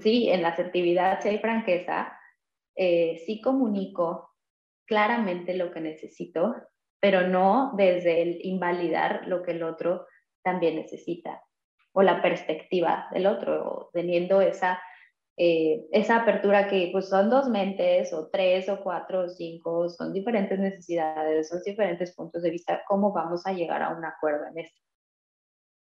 Sí, 0.00 0.30
en 0.30 0.42
la 0.42 0.48
asertividad, 0.48 1.20
si 1.20 1.28
hay 1.28 1.38
franqueza, 1.38 2.18
eh, 2.74 3.22
sí 3.26 3.40
comunico 3.40 4.30
claramente 4.86 5.54
lo 5.54 5.70
que 5.70 5.80
necesito, 5.80 6.56
pero 6.98 7.28
no 7.28 7.72
desde 7.76 8.22
el 8.22 8.38
invalidar 8.42 9.26
lo 9.26 9.42
que 9.42 9.52
el 9.52 9.62
otro 9.62 10.06
también 10.42 10.76
necesita 10.76 11.42
o 11.92 12.02
la 12.02 12.22
perspectiva 12.22 13.08
del 13.12 13.26
otro, 13.26 13.68
o 13.68 13.90
teniendo 13.92 14.40
esa, 14.40 14.80
eh, 15.42 15.86
esa 15.90 16.16
apertura 16.16 16.68
que 16.68 16.90
pues 16.92 17.08
son 17.08 17.30
dos 17.30 17.48
mentes 17.48 18.12
o 18.12 18.28
tres 18.28 18.68
o 18.68 18.82
cuatro 18.82 19.22
o 19.22 19.28
cinco, 19.30 19.88
son 19.88 20.12
diferentes 20.12 20.58
necesidades, 20.58 21.48
son 21.48 21.62
diferentes 21.64 22.12
puntos 22.14 22.42
de 22.42 22.50
vista, 22.50 22.82
¿cómo 22.86 23.10
vamos 23.10 23.46
a 23.46 23.52
llegar 23.54 23.82
a 23.82 23.88
un 23.88 24.04
acuerdo 24.04 24.44
en 24.52 24.58
esto? 24.58 24.78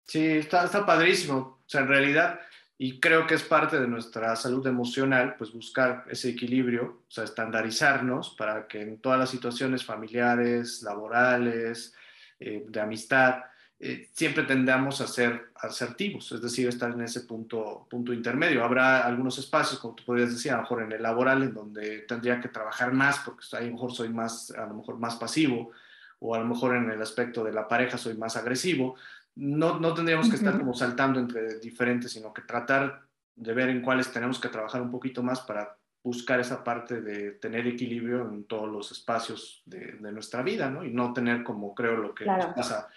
Sí, 0.08 0.38
está, 0.38 0.66
está 0.66 0.84
padrísimo. 0.84 1.60
O 1.64 1.70
sea, 1.70 1.82
en 1.82 1.88
realidad 1.88 2.40
y 2.80 3.00
creo 3.00 3.28
que 3.28 3.36
es 3.36 3.44
parte 3.44 3.80
de 3.80 3.88
nuestra 3.88 4.36
salud 4.36 4.66
emocional, 4.66 5.36
pues 5.38 5.54
buscar 5.54 6.06
ese 6.10 6.30
equilibrio, 6.30 7.04
o 7.08 7.12
sea, 7.12 7.24
estandarizarnos 7.24 8.32
para 8.32 8.68
que 8.68 8.82
en 8.82 9.00
todas 9.00 9.20
las 9.20 9.30
situaciones 9.30 9.86
familiares, 9.86 10.82
laborales, 10.82 11.94
eh, 12.40 12.66
de 12.68 12.82
amistad, 12.82 13.44
eh, 13.86 14.08
siempre 14.14 14.44
tendamos 14.44 15.02
a 15.02 15.08
ser 15.08 15.50
asertivos, 15.56 16.32
es 16.32 16.42
decir, 16.42 16.70
estar 16.70 16.92
en 16.92 17.02
ese 17.02 17.20
punto, 17.20 17.86
punto 17.90 18.14
intermedio. 18.14 18.64
Habrá 18.64 19.06
algunos 19.06 19.38
espacios, 19.38 19.78
como 19.78 19.94
tú 19.94 20.06
podrías 20.06 20.32
decir, 20.32 20.54
a 20.54 20.56
lo 20.56 20.62
mejor 20.62 20.84
en 20.84 20.94
el 20.94 21.04
laboral, 21.04 21.44
en 21.44 21.54
donde 21.54 22.00
tendría 22.08 22.40
que 22.40 22.48
trabajar 22.48 22.94
más, 22.94 23.20
porque 23.26 23.44
a 23.52 23.60
lo 23.60 23.74
mejor 23.74 23.92
soy 23.92 24.08
más, 24.08 24.52
a 24.52 24.68
lo 24.68 24.76
mejor 24.76 25.00
más 25.00 25.18
pasivo, 25.18 25.72
o 26.20 26.34
a 26.34 26.40
lo 26.40 26.46
mejor 26.46 26.78
en 26.78 26.92
el 26.92 27.02
aspecto 27.02 27.44
de 27.44 27.52
la 27.52 27.68
pareja 27.68 27.98
soy 27.98 28.14
más 28.14 28.38
agresivo, 28.38 28.96
no, 29.36 29.78
no 29.82 29.94
tendríamos 29.94 30.30
que 30.30 30.38
estar 30.38 30.58
como 30.58 30.74
saltando 30.74 31.20
entre 31.20 31.60
diferentes, 31.60 32.14
sino 32.14 32.34
que 32.34 32.44
tratar 32.44 33.02
de 33.36 33.54
ver 33.54 33.68
en 33.68 33.82
cuáles 33.82 34.14
tenemos 34.14 34.40
que 34.40 34.48
trabajar 34.48 34.82
un 34.82 34.92
poquito 34.92 35.22
más 35.22 35.42
para 35.42 35.76
buscar 36.02 36.40
esa 36.40 36.64
parte 36.64 37.02
de 37.02 37.32
tener 37.32 37.68
equilibrio 37.68 38.30
en 38.30 38.46
todos 38.46 38.72
los 38.72 38.94
espacios 38.94 39.62
de, 39.66 39.98
nuestra 40.14 40.42
vida, 40.42 40.70
¿no? 40.70 40.86
Y 40.86 40.92
no 40.92 41.12
tener 41.12 41.44
como 41.44 41.76
creo 41.76 41.98
lo 41.98 42.16
que 42.16 42.26
nos 42.26 42.46
pasa 42.54 42.88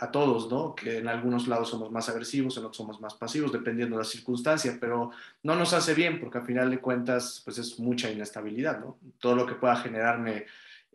a 0.00 0.10
todos, 0.10 0.50
¿no? 0.50 0.74
Que 0.74 0.98
en 0.98 1.08
algunos 1.08 1.48
lados 1.48 1.70
somos 1.70 1.90
más 1.90 2.08
agresivos, 2.08 2.56
en 2.56 2.64
otros 2.64 2.76
somos 2.76 3.00
más 3.00 3.14
pasivos, 3.14 3.52
dependiendo 3.52 3.96
de 3.96 4.02
la 4.02 4.08
circunstancia, 4.08 4.76
pero 4.80 5.10
no 5.42 5.54
nos 5.56 5.72
hace 5.72 5.94
bien 5.94 6.20
porque 6.20 6.38
al 6.38 6.46
final 6.46 6.70
de 6.70 6.80
cuentas, 6.80 7.42
pues 7.44 7.58
es 7.58 7.78
mucha 7.78 8.10
inestabilidad, 8.10 8.80
¿no? 8.80 8.98
Todo 9.18 9.34
lo 9.34 9.46
que 9.46 9.54
pueda 9.54 9.76
generarme 9.76 10.46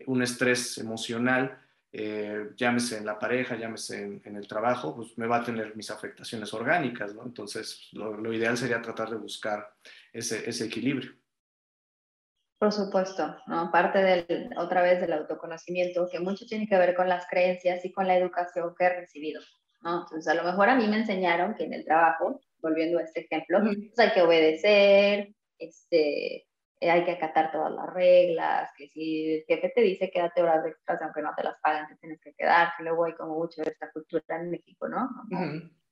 un 0.05 0.21
estrés 0.21 0.77
emocional, 0.77 1.59
eh, 1.95 2.49
llámese 2.55 2.97
en 2.97 3.05
la 3.05 3.19
pareja, 3.19 3.55
llámese 3.55 4.19
en, 4.23 4.35
el 4.35 4.47
trabajo, 4.47 4.95
pues 4.95 5.15
me 5.17 5.27
va 5.27 5.37
a 5.37 5.43
tener 5.43 5.75
mis 5.75 5.91
afectaciones 5.91 6.51
orgánicas, 6.53 7.13
¿no? 7.13 7.23
Entonces, 7.23 7.89
lo, 7.91 8.33
ideal 8.33 8.57
sería 8.57 8.81
tratar 8.81 9.11
de 9.11 9.17
buscar 9.17 9.75
ese, 10.11 10.65
equilibrio. 10.65 11.11
Por 12.63 12.71
supuesto, 12.71 13.35
¿no? 13.45 13.69
Parte 13.73 13.99
del, 13.99 14.49
otra 14.55 14.81
vez 14.81 15.01
del 15.01 15.11
autoconocimiento, 15.11 16.07
que 16.09 16.21
mucho 16.21 16.45
tiene 16.45 16.65
que 16.65 16.77
ver 16.77 16.95
con 16.95 17.09
las 17.09 17.27
creencias 17.27 17.83
y 17.83 17.91
con 17.91 18.07
la 18.07 18.15
educación 18.15 18.73
que 18.79 18.85
he 18.85 19.01
recibido, 19.01 19.41
¿no? 19.81 20.03
Entonces, 20.03 20.25
a 20.29 20.33
lo 20.33 20.45
mejor 20.45 20.69
a 20.69 20.75
mí 20.77 20.87
me 20.87 20.95
enseñaron 20.95 21.55
que 21.55 21.65
en 21.65 21.73
el 21.73 21.83
trabajo, 21.83 22.39
volviendo 22.61 22.99
a 22.99 23.01
este 23.01 23.25
ejemplo, 23.25 23.59
pues 23.59 23.99
hay 23.99 24.13
que 24.13 24.21
obedecer, 24.21 25.35
este, 25.57 26.35
eh, 26.79 26.89
hay 26.89 27.03
que 27.03 27.11
acatar 27.11 27.51
todas 27.51 27.73
las 27.73 27.93
reglas, 27.93 28.71
que 28.77 28.87
si 28.87 29.33
el 29.33 29.43
jefe 29.45 29.73
te 29.75 29.81
dice 29.81 30.09
quédate 30.09 30.41
horas 30.41 30.65
extras 30.65 31.01
aunque 31.01 31.21
no 31.21 31.33
te 31.35 31.43
las 31.43 31.59
paguen, 31.61 31.89
te 31.89 31.97
tienes 31.97 32.21
que 32.21 32.33
quedar, 32.33 32.69
que 32.77 32.83
luego 32.85 33.03
hay 33.03 33.13
como 33.15 33.35
mucho 33.39 33.61
de 33.61 33.71
esta 33.71 33.91
cultura 33.91 34.23
en 34.39 34.51
México, 34.51 34.87
¿no? 34.87 35.09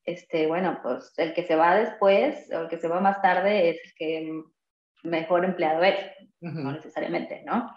este, 0.06 0.48
bueno, 0.48 0.80
pues 0.82 1.12
el 1.18 1.34
que 1.34 1.44
se 1.44 1.58
va 1.58 1.76
después 1.76 2.50
o 2.54 2.62
el 2.62 2.70
que 2.70 2.78
se 2.78 2.88
va 2.88 3.02
más 3.02 3.22
tarde 3.22 3.72
es 3.72 3.82
el 3.84 3.94
que 3.98 4.44
mejor 5.04 5.46
empleado 5.46 5.84
es, 5.84 5.96
no 6.40 6.72
necesariamente, 6.72 7.44
¿no? 7.46 7.70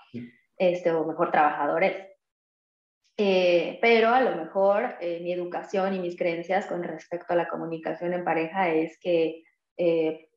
Este, 0.56 0.90
o 0.90 1.04
mejor 1.04 1.30
trabajador 1.30 1.84
es. 1.84 1.96
Eh, 3.16 3.78
pero 3.80 4.08
a 4.08 4.20
lo 4.20 4.34
mejor 4.34 4.96
eh, 5.00 5.20
mi 5.20 5.32
educación 5.32 5.94
y 5.94 6.00
mis 6.00 6.16
creencias 6.16 6.66
con 6.66 6.82
respecto 6.82 7.32
a 7.32 7.36
la 7.36 7.48
comunicación 7.48 8.12
en 8.12 8.24
pareja 8.24 8.70
es 8.70 8.98
que 8.98 9.44
eh, 9.76 10.28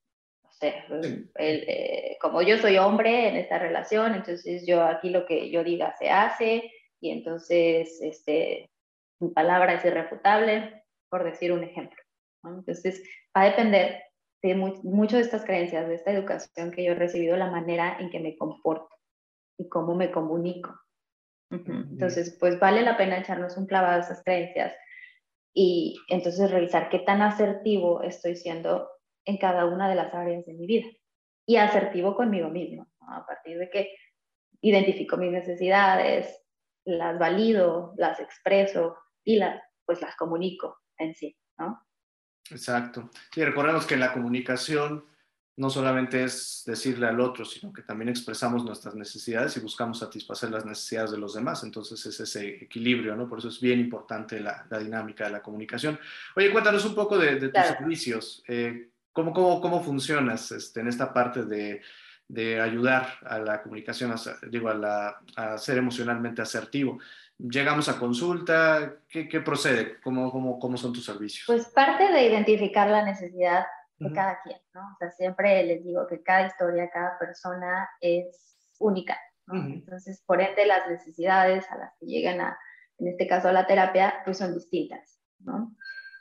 como 2.22 2.42
yo 2.42 2.58
soy 2.58 2.78
hombre 2.78 3.30
en 3.30 3.36
esta 3.36 3.58
relación, 3.60 4.16
entonces 4.16 4.66
yo 4.66 4.84
aquí 4.84 5.10
lo 5.10 5.26
que 5.26 5.50
yo 5.50 5.64
diga 5.64 5.96
se 5.98 6.10
hace 6.10 6.72
y 7.00 7.12
entonces 7.12 8.00
este, 8.02 8.70
mi 9.20 9.30
palabra 9.30 9.74
es 9.74 9.86
irrefutable, 9.86 10.84
por 11.10 11.24
decir 11.24 11.52
un 11.52 11.64
ejemplo. 11.64 12.02
Entonces 12.44 13.04
va 13.36 13.42
a 13.42 13.46
depender 13.46 14.04
de 14.42 14.56
mucho 14.56 15.18
de 15.18 15.24
estas 15.24 15.44
creencias, 15.44 15.88
de 15.88 15.96
esta 15.96 16.12
educación 16.12 16.72
que 16.72 16.84
yo 16.84 16.92
he 16.92 16.96
recibido, 16.96 17.36
la 17.38 17.50
manera 17.50 17.98
en 18.00 18.10
que 18.10 18.20
me 18.20 18.38
comporto 18.38 18.90
y 19.58 19.68
cómo 19.68 19.96
me 19.96 20.12
comunico. 20.12 20.80
Entonces, 21.50 22.36
pues 22.40 22.60
vale 22.60 22.82
la 22.82 22.98
pena 22.98 23.20
echarnos 23.20 23.56
un 23.58 23.68
clavado 23.68 24.02
a 24.02 24.04
esas 24.04 24.22
creencias 24.24 24.76
y 25.54 25.98
entonces 26.10 26.52
revisar 26.52 26.90
qué 26.90 27.00
tan 27.00 27.22
asertivo 27.22 28.04
estoy 28.04 28.36
siendo 28.36 28.90
en 29.26 29.38
cada 29.38 29.66
una 29.66 29.90
de 29.90 29.96
las 29.96 30.14
áreas 30.14 30.46
de 30.46 30.54
mi 30.54 30.68
vida 30.68 30.88
y 31.48 31.56
asertivo 31.56 32.16
conmigo 32.16 32.50
mismo, 32.50 32.88
a 33.00 33.26
partir 33.26 33.58
de 33.58 33.70
que 33.70 33.96
identifico 34.62 35.18
mis 35.18 35.32
necesidades, 35.32 36.44
las 36.86 37.18
valido, 37.18 37.94
las 37.98 38.20
expreso 38.20 38.98
y 39.24 39.38
las, 39.38 39.62
pues 39.86 40.02
las 40.02 40.16
comunico 40.16 40.78
en 40.98 41.16
sí, 41.16 41.38
¿no? 41.58 41.87
Exacto. 42.52 43.10
Sí, 43.34 43.44
recordemos 43.44 43.86
que 43.86 43.98
la 43.98 44.14
comunicación 44.14 45.04
no 45.58 45.72
solamente 45.72 46.24
es 46.24 46.64
decirle 46.68 47.08
al 47.08 47.20
otro, 47.20 47.44
sino 47.44 47.74
que 47.74 47.82
también 47.82 48.10
expresamos 48.10 48.64
nuestras 48.64 48.94
necesidades 48.94 49.58
y 49.58 49.60
buscamos 49.60 49.98
satisfacer 50.00 50.52
las 50.52 50.66
necesidades 50.66 51.12
de 51.12 51.18
los 51.18 51.34
demás. 51.34 51.64
Entonces 51.64 52.06
es 52.06 52.20
ese 52.20 52.64
equilibrio, 52.64 53.16
¿no? 53.16 53.28
Por 53.28 53.40
eso 53.40 53.48
es 53.48 53.60
bien 53.60 53.80
importante 53.80 54.40
la, 54.40 54.68
dinámica 54.80 55.26
de 55.26 55.32
la 55.32 55.42
comunicación. 55.42 56.00
Oye, 56.36 56.52
cuéntanos 56.52 56.86
un 56.86 56.94
poco 56.94 57.18
de, 57.18 57.50
tus 57.50 57.66
servicios. 57.66 58.44
Eh, 58.48 58.92
¿cómo, 59.12 59.34
cómo, 59.34 59.60
cómo, 59.60 59.84
funcionas 59.84 60.52
este, 60.52 60.82
en 60.82 60.90
esta 60.90 61.12
parte 61.12 61.44
de, 61.44 61.82
de, 62.28 62.62
ayudar 62.62 63.18
a 63.26 63.40
la 63.40 63.64
comunicación, 63.64 64.14
digo, 64.52 64.70
a, 64.70 64.76
la, 64.76 65.20
a, 65.36 65.58
ser 65.58 65.80
emocionalmente 65.80 66.44
asertivo? 66.44 67.00
Llegamos 67.40 67.88
a 67.88 68.00
consulta, 68.00 68.96
¿qué, 69.08 69.28
qué 69.30 69.42
procede? 69.42 70.00
¿Cómo, 70.02 70.32
cómo, 70.32 70.60
¿Cómo 70.60 70.76
son 70.76 70.92
tus 70.92 71.06
servicios? 71.06 71.44
Pues 71.46 71.68
parte 71.68 72.12
de 72.12 72.26
identificar 72.26 72.90
la 72.90 73.06
necesidad 73.06 73.66
de 74.00 74.12
cada 74.12 74.40
quien, 74.42 74.60
¿no? 74.74 74.82
O 74.82 74.98
sea, 74.98 75.12
siempre 75.12 75.64
les 75.64 75.84
digo 75.84 76.06
que 76.08 76.22
cada 76.22 76.48
historia, 76.48 76.90
cada 76.90 77.18
persona 77.18 77.90
es 78.00 78.56
única, 78.80 79.18
¿no? 79.48 79.56
Entonces, 79.56 80.24
por 80.26 80.42
ende, 80.42 80.66
las 80.66 80.88
necesidades 80.88 81.70
a 81.72 81.78
las 81.78 81.94
que 82.00 82.06
llegan 82.06 82.42
a, 82.42 82.58
en 83.00 83.08
este 83.08 83.28
caso, 83.28 83.50
a 83.50 83.54
la 83.54 83.66
terapia, 83.66 84.16
pues 84.24 84.38
son 84.38 84.54
distintas, 84.54 85.20
¿no? 85.40 85.76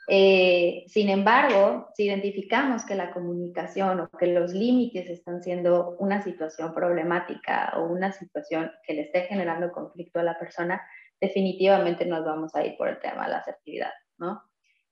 Eh, 0.09 0.85
sin 0.87 1.09
embargo, 1.09 1.89
si 1.93 2.05
identificamos 2.05 2.85
que 2.85 2.95
la 2.95 3.11
comunicación 3.11 3.99
o 3.99 4.09
que 4.09 4.27
los 4.27 4.53
límites 4.53 5.09
están 5.09 5.43
siendo 5.43 5.97
una 5.99 6.21
situación 6.21 6.73
problemática 6.73 7.73
o 7.75 7.87
una 7.87 8.13
situación 8.13 8.71
que 8.83 8.93
le 8.93 9.01
esté 9.01 9.23
generando 9.23 9.71
conflicto 9.73 10.19
a 10.19 10.23
la 10.23 10.39
persona, 10.39 10.81
definitivamente 11.19 12.05
nos 12.05 12.23
vamos 12.25 12.55
a 12.55 12.65
ir 12.65 12.77
por 12.77 12.89
el 12.89 12.99
tema 12.99 13.25
de 13.25 13.31
la 13.31 13.37
asertividad, 13.37 13.91
¿no? 14.17 14.41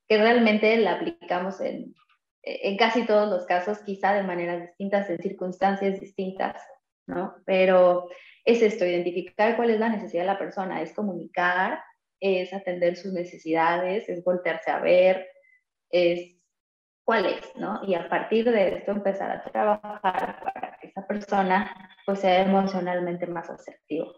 Que 0.07 0.17
realmente 0.17 0.77
la 0.77 0.93
aplicamos 0.93 1.61
en, 1.61 1.93
casi 2.77 3.05
todos 3.05 3.29
los 3.29 3.45
casos, 3.45 3.79
quizá 3.79 4.13
de 4.13 4.23
maneras 4.23 4.61
distintas, 4.61 5.09
en 5.09 5.21
circunstancias 5.21 5.99
distintas, 5.99 6.61
¿no? 7.07 7.35
Pero 7.45 8.09
es 8.43 8.61
esto, 8.61 8.85
identificar 8.85 9.55
cuál 9.55 9.71
es 9.71 9.79
la 9.79 9.89
necesidad 9.89 10.23
de 10.23 10.27
la 10.27 10.39
persona, 10.39 10.81
es 10.81 10.93
comunicar, 10.93 11.79
es 12.19 12.53
atender 12.53 12.95
sus 12.95 13.13
necesidades, 13.13 14.07
es 14.09 14.23
voltearse 14.23 14.71
a 14.71 14.79
ver, 14.79 15.27
es 15.89 16.35
cuál 17.03 17.25
es, 17.25 17.55
¿no? 17.55 17.81
Y 17.85 17.95
a 17.95 18.09
partir 18.09 18.49
de 18.49 18.77
esto 18.77 18.91
empezar 18.91 19.31
a 19.31 19.43
trabajar 19.43 20.39
para 20.43 20.77
que 20.79 20.87
esa 20.87 21.05
persona 21.07 21.89
pues 22.05 22.19
sea 22.19 22.41
emocionalmente 22.41 23.25
más 23.27 23.49
asertivo. 23.49 24.13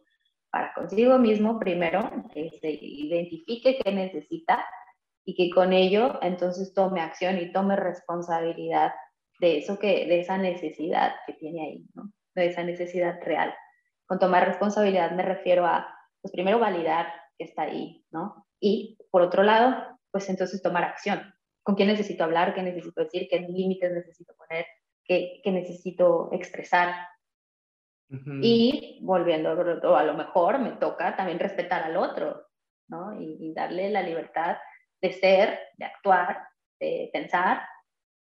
Para 0.52 0.74
consigo 0.74 1.18
mismo, 1.18 1.60
primero, 1.60 2.10
que 2.34 2.50
se 2.62 2.72
identifique 2.72 3.80
qué 3.84 3.92
necesita 3.92 4.66
y 5.26 5.36
que 5.36 5.54
con 5.54 5.74
ello 5.74 6.20
entonces 6.22 6.74
tome 6.74 7.02
acción 7.02 7.38
y 7.38 7.52
tome 7.52 7.76
responsabilidad 7.76 8.94
de 9.40 9.58
eso 9.58 9.78
que, 9.78 10.08
de 10.08 10.22
esa 10.22 10.38
necesidad 10.38 11.16
que 11.26 11.34
tiene 11.34 11.62
ahí, 11.62 11.86
¿no? 11.94 12.12
De 12.34 12.48
esa 12.48 12.64
necesidad 12.64 13.20
real. 13.24 13.54
Con 14.08 14.20
tomar 14.20 14.48
responsabilidad 14.48 15.12
me 15.12 15.24
refiero 15.24 15.66
a, 15.66 15.88
pues 16.22 16.32
primero 16.32 16.60
validar 16.60 17.14
que 17.38 17.44
está 17.44 17.64
ahí, 17.64 18.06
¿no? 18.10 18.48
Y 18.60 18.98
por 19.12 19.22
otro 19.22 19.44
lado, 19.44 20.00
pues 20.12 20.30
entonces 20.30 20.62
tomar 20.62 20.84
acción. 20.84 21.34
¿Con 21.62 21.76
quién 21.76 21.90
necesito 21.90 22.24
hablar? 22.24 22.56
¿Qué 22.56 22.64
necesito 22.64 23.04
decir? 23.04 23.28
¿Qué 23.30 23.42
límites 23.42 23.92
necesito 23.92 24.34
poner? 24.36 24.66
¿Qué, 25.04 25.42
qué 25.44 25.52
necesito 25.52 26.30
expresar? 26.32 26.96
Y 28.42 29.00
volviendo, 29.02 29.50
a 29.50 30.04
lo 30.04 30.14
mejor 30.14 30.60
me 30.60 30.72
toca 30.72 31.16
también 31.16 31.40
respetar 31.40 31.84
al 31.84 31.98
otro, 31.98 32.48
¿no? 32.88 33.20
Y, 33.20 33.38
y 33.40 33.54
darle 33.54 33.90
la 33.90 34.02
libertad 34.02 34.58
de 35.02 35.12
ser, 35.12 35.60
de 35.78 35.86
actuar, 35.86 36.48
de 36.80 37.10
pensar, 37.12 37.62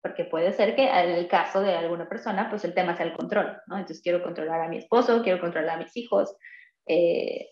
porque 0.06 0.24
puede 0.26 0.54
ser 0.54 0.76
que 0.76 0.88
en 0.88 1.10
el 1.10 1.28
caso 1.28 1.62
de 1.62 1.74
alguna 1.74 2.08
persona, 2.08 2.48
pues 2.48 2.64
el 2.64 2.76
tema 2.76 2.96
sea 2.96 3.08
el 3.08 3.18
control, 3.18 3.58
¿no? 3.66 3.76
Entonces 3.76 4.04
quiero 4.04 4.22
controlar 4.22 4.62
a 4.62 4.68
mi 4.68 4.78
esposo, 4.78 5.24
quiero 5.24 5.42
controlar 5.42 5.78
a 5.78 5.84
mis 5.84 5.98
hijos, 5.98 6.38
eh, 6.86 7.48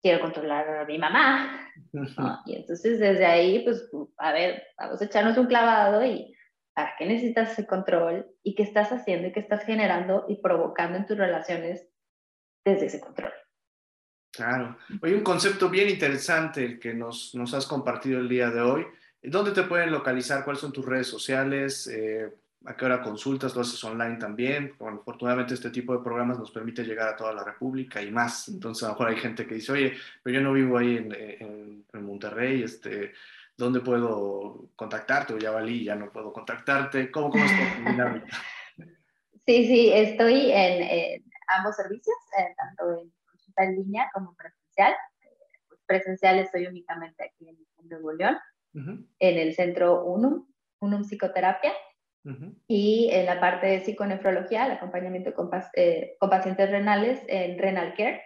quiero 0.00 0.20
controlar 0.20 0.66
a 0.78 0.84
mi 0.86 0.96
mamá, 0.96 1.70
¿no? 1.92 2.02
Y 2.46 2.56
entonces 2.56 2.98
desde 2.98 3.26
ahí, 3.26 3.64
pues, 3.64 3.86
a 4.16 4.32
ver, 4.32 4.62
vamos 4.78 5.02
a 5.02 5.04
echarnos 5.04 5.36
un 5.36 5.46
clavado 5.46 6.02
y 6.06 6.34
¿para 6.78 6.94
qué 6.96 7.06
necesitas 7.06 7.50
ese 7.50 7.66
control? 7.66 8.24
¿Y 8.44 8.54
qué 8.54 8.62
estás 8.62 8.92
haciendo 8.92 9.26
y 9.26 9.32
qué 9.32 9.40
estás 9.40 9.64
generando 9.64 10.26
y 10.28 10.36
provocando 10.36 10.96
en 10.96 11.06
tus 11.06 11.18
relaciones 11.18 11.88
desde 12.64 12.86
ese 12.86 13.00
control? 13.00 13.32
Claro. 14.30 14.78
Hoy 15.02 15.12
un 15.12 15.24
concepto 15.24 15.68
bien 15.68 15.88
interesante 15.88 16.64
el 16.64 16.78
que 16.78 16.94
nos, 16.94 17.34
nos, 17.34 17.52
has 17.52 17.66
compartido 17.66 18.20
el 18.20 18.28
día 18.28 18.50
de 18.50 18.60
hoy. 18.60 18.86
¿Dónde 19.20 19.50
te 19.50 19.64
pueden 19.64 19.90
localizar? 19.90 20.44
¿Cuáles 20.44 20.60
son 20.60 20.72
tus 20.72 20.86
redes 20.86 21.08
sociales? 21.08 21.88
Eh, 21.88 22.32
¿A 22.64 22.76
qué 22.76 22.84
hora 22.84 23.02
consultas? 23.02 23.56
¿Lo 23.56 23.62
haces 23.62 23.82
online 23.82 24.14
también? 24.14 24.76
Bueno, 24.78 24.98
afortunadamente 25.00 25.54
este 25.54 25.70
tipo 25.70 25.96
de 25.96 26.04
programas 26.04 26.38
nos 26.38 26.52
permite 26.52 26.84
llegar 26.84 27.08
a 27.08 27.16
toda 27.16 27.32
la 27.32 27.42
República 27.42 28.00
y 28.00 28.12
más. 28.12 28.46
Entonces 28.46 28.84
a 28.84 28.86
lo 28.86 28.92
mejor 28.92 29.08
hay 29.08 29.16
gente 29.16 29.48
que 29.48 29.56
dice, 29.56 29.72
oye, 29.72 29.94
pero 30.22 30.38
yo 30.38 30.42
no 30.42 30.52
vivo 30.52 30.78
ahí 30.78 30.96
en, 30.96 31.12
en, 31.12 32.04
Monterrey, 32.04 32.62
este, 32.62 33.12
¿dónde 33.58 33.80
puedo 33.80 34.70
contactarte? 34.76 35.34
O 35.34 35.38
ya 35.38 35.50
valí, 35.50 35.84
ya 35.84 35.94
no 35.94 36.10
puedo 36.10 36.32
contactarte. 36.32 37.10
¿Cómo, 37.10 37.30
cómo? 37.30 37.44
Sí, 39.46 39.66
sí, 39.66 39.90
estoy 39.94 40.52
en, 40.52 41.24
ambos 41.56 41.74
servicios, 41.74 42.14
eh, 42.38 42.54
tanto 42.54 43.00
en 43.00 43.10
en 43.58 43.76
línea 43.76 44.10
como 44.12 44.34
presencial. 44.34 44.94
Pues 45.68 45.80
presencial 45.86 46.38
estoy 46.38 46.66
únicamente 46.66 47.24
aquí 47.24 47.48
en, 47.48 47.58
Nuevo 47.88 48.12
León, 48.12 48.36
en 48.74 49.38
el 49.38 49.54
centro 49.54 50.04
UNUM, 50.04 50.46
UNUM 50.80 51.04
Psicoterapia, 51.04 51.72
y 52.66 53.08
en 53.12 53.24
la 53.24 53.40
parte 53.40 53.66
de 53.66 53.80
psiconefrología, 53.80 54.66
el 54.66 54.72
acompañamiento 54.72 55.32
con, 55.32 55.48
eh, 55.74 56.16
con 56.18 56.28
pacientes 56.28 56.70
renales 56.70 57.22
en 57.28 57.58
Renal 57.58 57.94
Care. 57.96 58.22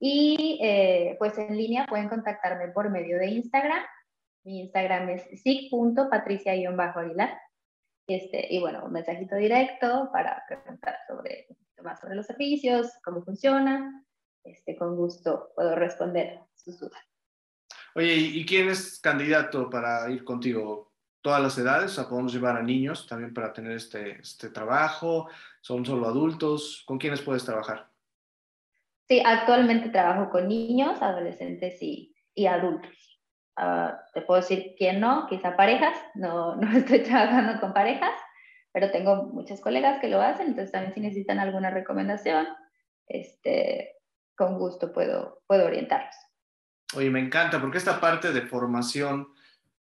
Y 0.00 0.58
eh, 0.60 1.14
pues 1.20 1.38
en 1.38 1.56
línea 1.56 1.86
pueden 1.86 2.08
contactarme 2.08 2.68
por 2.68 2.90
medio 2.90 3.18
de 3.18 3.28
Instagram. 3.28 3.84
Mi 4.46 4.60
Instagram 4.60 5.08
es 5.08 5.24
sig.patricia-aguilar. 5.42 7.36
Este, 8.06 8.46
y 8.54 8.60
bueno, 8.60 8.84
un 8.84 8.92
mensajito 8.92 9.34
directo 9.34 10.08
para 10.12 10.44
preguntar 10.46 10.96
sobre, 11.08 11.48
más 11.82 11.98
sobre 12.00 12.14
los 12.14 12.26
servicios, 12.26 12.92
cómo 13.02 13.24
funciona 13.24 14.06
este, 14.44 14.76
con 14.76 14.94
gusto 14.94 15.50
puedo 15.56 15.74
responder 15.74 16.38
sus 16.54 16.78
dudas. 16.78 17.02
Oye, 17.96 18.14
¿y 18.14 18.46
quién 18.46 18.68
es 18.68 19.00
candidato 19.00 19.68
para 19.68 20.08
ir 20.10 20.22
contigo? 20.22 20.92
¿Todas 21.20 21.42
las 21.42 21.58
edades? 21.58 21.90
O 21.90 21.94
sea, 21.94 22.08
podemos 22.08 22.32
llevar 22.32 22.56
a 22.56 22.62
niños 22.62 23.08
también 23.08 23.34
para 23.34 23.52
tener 23.52 23.72
este, 23.72 24.20
este 24.20 24.50
trabajo. 24.50 25.28
¿Son 25.60 25.84
solo 25.84 26.06
adultos? 26.06 26.84
¿Con 26.86 26.98
quiénes 26.98 27.22
puedes 27.22 27.44
trabajar? 27.44 27.90
Sí, 29.08 29.20
actualmente 29.24 29.88
trabajo 29.88 30.30
con 30.30 30.46
niños, 30.46 31.02
adolescentes 31.02 31.82
y, 31.82 32.14
y 32.32 32.46
adultos. 32.46 33.15
Ah, 33.56 33.98
te 34.12 34.20
puedo 34.20 34.40
decir 34.40 34.74
quién 34.76 35.00
no, 35.00 35.26
quizá 35.28 35.56
parejas, 35.56 35.96
no, 36.14 36.56
no 36.60 36.76
estoy 36.76 37.00
trabajando 37.00 37.58
con 37.60 37.72
parejas, 37.72 38.12
pero 38.72 38.90
tengo 38.90 39.24
muchas 39.24 39.60
colegas 39.60 40.00
que 40.00 40.08
lo 40.08 40.20
hacen, 40.20 40.48
entonces 40.48 40.72
también 40.72 40.92
si 40.92 41.00
necesitan 41.00 41.38
alguna 41.38 41.70
recomendación, 41.70 42.46
este, 43.06 43.94
con 44.36 44.58
gusto 44.58 44.92
puedo, 44.92 45.42
puedo 45.46 45.64
orientarlos. 45.66 46.14
Oye, 46.94 47.10
me 47.10 47.20
encanta, 47.20 47.60
porque 47.60 47.78
esta 47.78 47.98
parte 47.98 48.32
de 48.32 48.42
formación, 48.42 49.28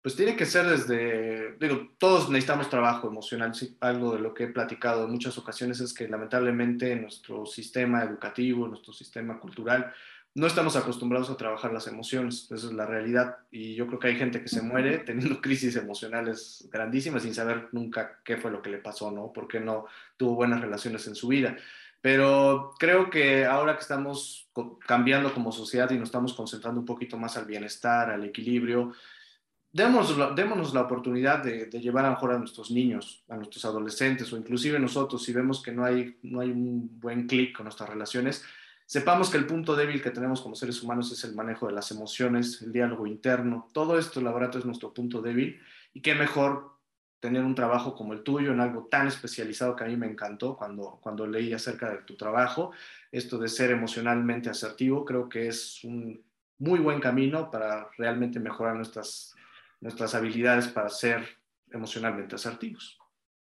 pues 0.01 0.15
tiene 0.15 0.37
que 0.37 0.45
ser 0.45 0.65
desde, 0.67 1.57
digo, 1.57 1.89
todos 1.97 2.29
necesitamos 2.29 2.69
trabajo 2.69 3.07
emocional, 3.07 3.51
algo 3.81 4.13
de 4.13 4.19
lo 4.19 4.33
que 4.33 4.45
he 4.45 4.47
platicado 4.47 5.03
en 5.03 5.11
muchas 5.11 5.37
ocasiones 5.37 5.81
es 5.81 5.93
que 5.93 6.07
lamentablemente 6.07 6.95
nuestro 6.95 7.45
sistema 7.45 8.03
educativo, 8.03 8.67
nuestro 8.67 8.93
sistema 8.93 9.39
cultural, 9.39 9.93
no 10.35 10.47
estamos 10.47 10.75
acostumbrados 10.75 11.29
a 11.29 11.37
trabajar 11.37 11.71
las 11.71 11.87
emociones, 11.87 12.51
esa 12.51 12.67
es 12.67 12.73
la 12.73 12.85
realidad, 12.85 13.37
y 13.51 13.73
yo 13.73 13.87
creo 13.87 13.99
que 13.99 14.09
hay 14.09 14.15
gente 14.17 14.41
que 14.41 14.49
se 14.49 14.61
muere 14.61 14.99
teniendo 14.99 15.39
crisis 15.41 15.77
emocionales 15.77 16.67
grandísimas 16.71 17.23
sin 17.23 17.33
saber 17.33 17.69
nunca 17.71 18.19
qué 18.23 18.35
fue 18.35 18.51
lo 18.51 18.61
que 18.61 18.69
le 18.69 18.79
pasó, 18.79 19.11
¿no? 19.11 19.31
¿Por 19.31 19.47
qué 19.47 19.61
no 19.61 19.85
tuvo 20.17 20.35
buenas 20.35 20.59
relaciones 20.59 21.07
en 21.07 21.15
su 21.15 21.29
vida? 21.29 21.55
Pero 22.01 22.73
creo 22.77 23.09
que 23.09 23.45
ahora 23.45 23.75
que 23.75 23.81
estamos 23.81 24.49
cambiando 24.85 25.33
como 25.33 25.51
sociedad 25.53 25.89
y 25.89 25.97
nos 25.97 26.09
estamos 26.09 26.33
concentrando 26.33 26.81
un 26.81 26.85
poquito 26.85 27.17
más 27.17 27.37
al 27.37 27.45
bienestar, 27.45 28.11
al 28.11 28.25
equilibrio, 28.25 28.91
démonos, 29.71 30.35
démonos 30.35 30.73
la 30.73 30.81
oportunidad 30.81 31.43
de, 31.43 31.69
llevar 31.79 32.05
a 32.05 32.11
mejor 32.11 32.33
a 32.33 32.39
nuestros 32.39 32.71
niños, 32.71 33.23
a 33.29 33.37
nuestros 33.37 33.63
adolescentes 33.63 34.31
o 34.33 34.37
inclusive 34.37 34.79
nosotros, 34.79 35.23
si 35.23 35.31
vemos 35.31 35.63
que 35.63 35.71
no 35.71 35.85
hay, 35.85 36.17
no 36.23 36.41
hay 36.41 36.51
un 36.51 36.99
buen 36.99 37.25
clic 37.25 37.55
con 37.55 37.63
nuestras 37.63 37.89
relaciones, 37.89 38.43
sepamos 38.85 39.29
que 39.29 39.37
el 39.37 39.47
punto 39.47 39.75
débil 39.75 40.01
que 40.01 40.11
tenemos 40.11 40.41
como 40.41 40.55
seres 40.55 40.81
humanos 40.83 41.11
es 41.11 41.23
el 41.23 41.35
manejo 41.35 41.67
de 41.67 41.73
las 41.73 41.91
emociones, 41.91 42.61
el 42.61 42.71
diálogo 42.71 43.07
interno. 43.07 43.67
Todo 43.73 43.97
esto, 43.97 44.21
la 44.21 44.31
verdad, 44.31 44.57
es 44.57 44.65
nuestro 44.65 44.93
punto 44.93 45.21
débil 45.21 45.59
y 45.93 46.01
qué 46.01 46.15
mejor 46.15 46.75
tener 47.19 47.43
un 47.43 47.55
trabajo 47.55 47.95
como 47.95 48.13
el 48.13 48.21
tuyo 48.21 48.51
en 48.51 48.59
algo 48.59 48.85
tan 48.85 49.07
especializado 49.07 49.75
que 49.75 49.83
a 49.83 49.87
mí 49.87 49.97
me 49.97 50.05
encantó 50.05 50.55
cuando, 50.55 50.99
cuando 51.01 51.25
leí 51.25 51.53
acerca 51.53 51.89
de 51.89 52.03
tu 52.03 52.15
trabajo. 52.15 52.71
Esto 53.11 53.39
de 53.39 53.47
ser 53.47 53.71
emocionalmente 53.71 54.49
asertivo 54.49 55.03
creo 55.03 55.27
que 55.27 55.47
es 55.47 55.83
un 55.83 56.23
muy 56.59 56.79
buen 56.79 56.99
camino 56.99 57.49
para 57.49 57.89
realmente 57.97 58.39
mejorar 58.39 58.75
nuestras, 58.75 59.33
nuestras 59.81 60.13
habilidades 60.13 60.67
para 60.67 60.89
ser 60.89 61.25
emocionalmente 61.71 62.35
asertivos. 62.35 62.99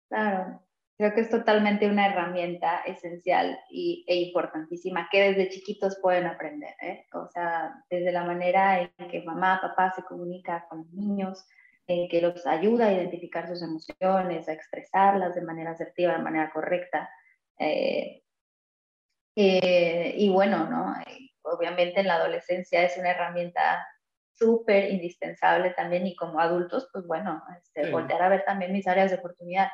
Claro. 0.07 0.62
Creo 0.97 1.13
que 1.13 1.21
es 1.21 1.29
totalmente 1.29 1.87
una 1.87 2.07
herramienta 2.07 2.81
esencial 2.85 3.59
y, 3.69 4.05
e 4.07 4.15
importantísima 4.15 5.09
que 5.11 5.31
desde 5.31 5.49
chiquitos 5.49 5.97
pueden 6.01 6.27
aprender. 6.27 6.75
¿eh? 6.81 7.07
O 7.13 7.27
sea, 7.27 7.73
desde 7.89 8.11
la 8.11 8.23
manera 8.23 8.81
en 8.81 9.09
que 9.09 9.23
mamá, 9.23 9.59
papá 9.61 9.91
se 9.95 10.03
comunica 10.03 10.65
con 10.69 10.79
los 10.79 10.93
niños, 10.93 11.45
en 11.87 12.07
que 12.07 12.21
los 12.21 12.45
ayuda 12.45 12.87
a 12.87 12.93
identificar 12.93 13.47
sus 13.47 13.61
emociones, 13.61 14.47
a 14.47 14.53
expresarlas 14.53 15.35
de 15.35 15.41
manera 15.41 15.71
asertiva, 15.71 16.13
de 16.13 16.23
manera 16.23 16.51
correcta. 16.51 17.09
Eh, 17.57 18.23
eh, 19.35 20.13
y 20.15 20.29
bueno, 20.29 20.69
¿no? 20.69 20.93
obviamente 21.41 21.99
en 21.99 22.07
la 22.07 22.15
adolescencia 22.15 22.83
es 22.83 22.97
una 22.97 23.11
herramienta 23.11 23.85
súper 24.31 24.91
indispensable 24.91 25.71
también 25.71 26.07
y 26.07 26.15
como 26.15 26.39
adultos, 26.39 26.89
pues 26.91 27.05
bueno, 27.05 27.43
este, 27.57 27.91
voltear 27.91 28.21
a 28.21 28.29
ver 28.29 28.43
también 28.45 28.71
mis 28.71 28.87
áreas 28.87 29.11
de 29.11 29.17
oportunidad. 29.17 29.69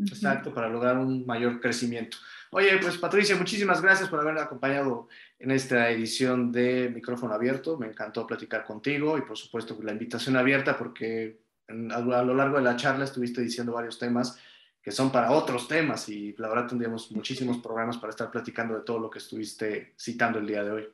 Exacto, 0.00 0.54
para 0.54 0.68
lograr 0.68 0.96
un 0.98 1.26
mayor 1.26 1.60
crecimiento. 1.60 2.16
Oye, 2.50 2.78
pues 2.78 2.96
Patricia, 2.98 3.36
muchísimas 3.36 3.80
gracias 3.80 4.08
por 4.08 4.18
haberme 4.20 4.40
acompañado 4.40 5.08
en 5.38 5.50
esta 5.50 5.90
edición 5.90 6.50
de 6.50 6.90
Micrófono 6.92 7.34
Abierto. 7.34 7.78
Me 7.78 7.86
encantó 7.86 8.26
platicar 8.26 8.64
contigo 8.64 9.18
y 9.18 9.22
por 9.22 9.36
supuesto 9.36 9.78
la 9.82 9.92
invitación 9.92 10.36
abierta 10.36 10.76
porque 10.76 11.40
a 11.68 12.00
lo 12.00 12.34
largo 12.34 12.56
de 12.56 12.62
la 12.62 12.76
charla 12.76 13.04
estuviste 13.04 13.40
diciendo 13.40 13.72
varios 13.72 13.98
temas 13.98 14.38
que 14.82 14.90
son 14.90 15.12
para 15.12 15.30
otros 15.32 15.68
temas 15.68 16.08
y 16.08 16.34
la 16.38 16.48
verdad 16.48 16.66
tendríamos 16.66 17.12
muchísimos 17.12 17.58
programas 17.58 17.98
para 17.98 18.10
estar 18.10 18.30
platicando 18.30 18.74
de 18.74 18.82
todo 18.82 18.98
lo 18.98 19.10
que 19.10 19.18
estuviste 19.18 19.92
citando 19.98 20.38
el 20.38 20.46
día 20.46 20.64
de 20.64 20.70
hoy. 20.70 20.88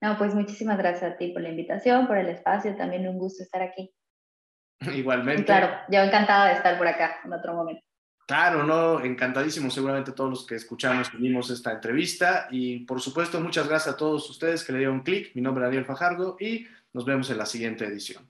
No, 0.00 0.16
pues 0.16 0.34
muchísimas 0.34 0.78
gracias 0.78 1.12
a 1.12 1.16
ti 1.16 1.32
por 1.32 1.42
la 1.42 1.48
invitación, 1.48 2.06
por 2.06 2.16
el 2.16 2.28
espacio, 2.28 2.76
también 2.76 3.08
un 3.08 3.18
gusto 3.18 3.42
estar 3.42 3.62
aquí. 3.62 3.95
Igualmente. 4.80 5.44
claro, 5.44 5.70
yo 5.88 6.00
encantada 6.00 6.46
de 6.48 6.54
estar 6.54 6.76
por 6.78 6.86
acá 6.86 7.20
en 7.24 7.32
otro 7.32 7.54
momento. 7.54 7.82
Claro, 8.26 8.64
no, 8.64 9.04
encantadísimo 9.04 9.70
seguramente 9.70 10.10
todos 10.10 10.30
los 10.30 10.46
que 10.46 10.56
escuchamos, 10.56 11.10
tuvimos 11.10 11.48
esta 11.50 11.72
entrevista 11.72 12.48
y 12.50 12.80
por 12.80 13.00
supuesto 13.00 13.40
muchas 13.40 13.68
gracias 13.68 13.94
a 13.94 13.96
todos 13.96 14.28
ustedes 14.28 14.64
que 14.64 14.72
le 14.72 14.78
dieron 14.78 15.02
clic. 15.02 15.30
Mi 15.36 15.42
nombre 15.42 15.62
es 15.62 15.68
Daniel 15.68 15.84
Fajardo 15.84 16.36
y 16.40 16.66
nos 16.92 17.04
vemos 17.04 17.30
en 17.30 17.38
la 17.38 17.46
siguiente 17.46 17.84
edición. 17.84 18.28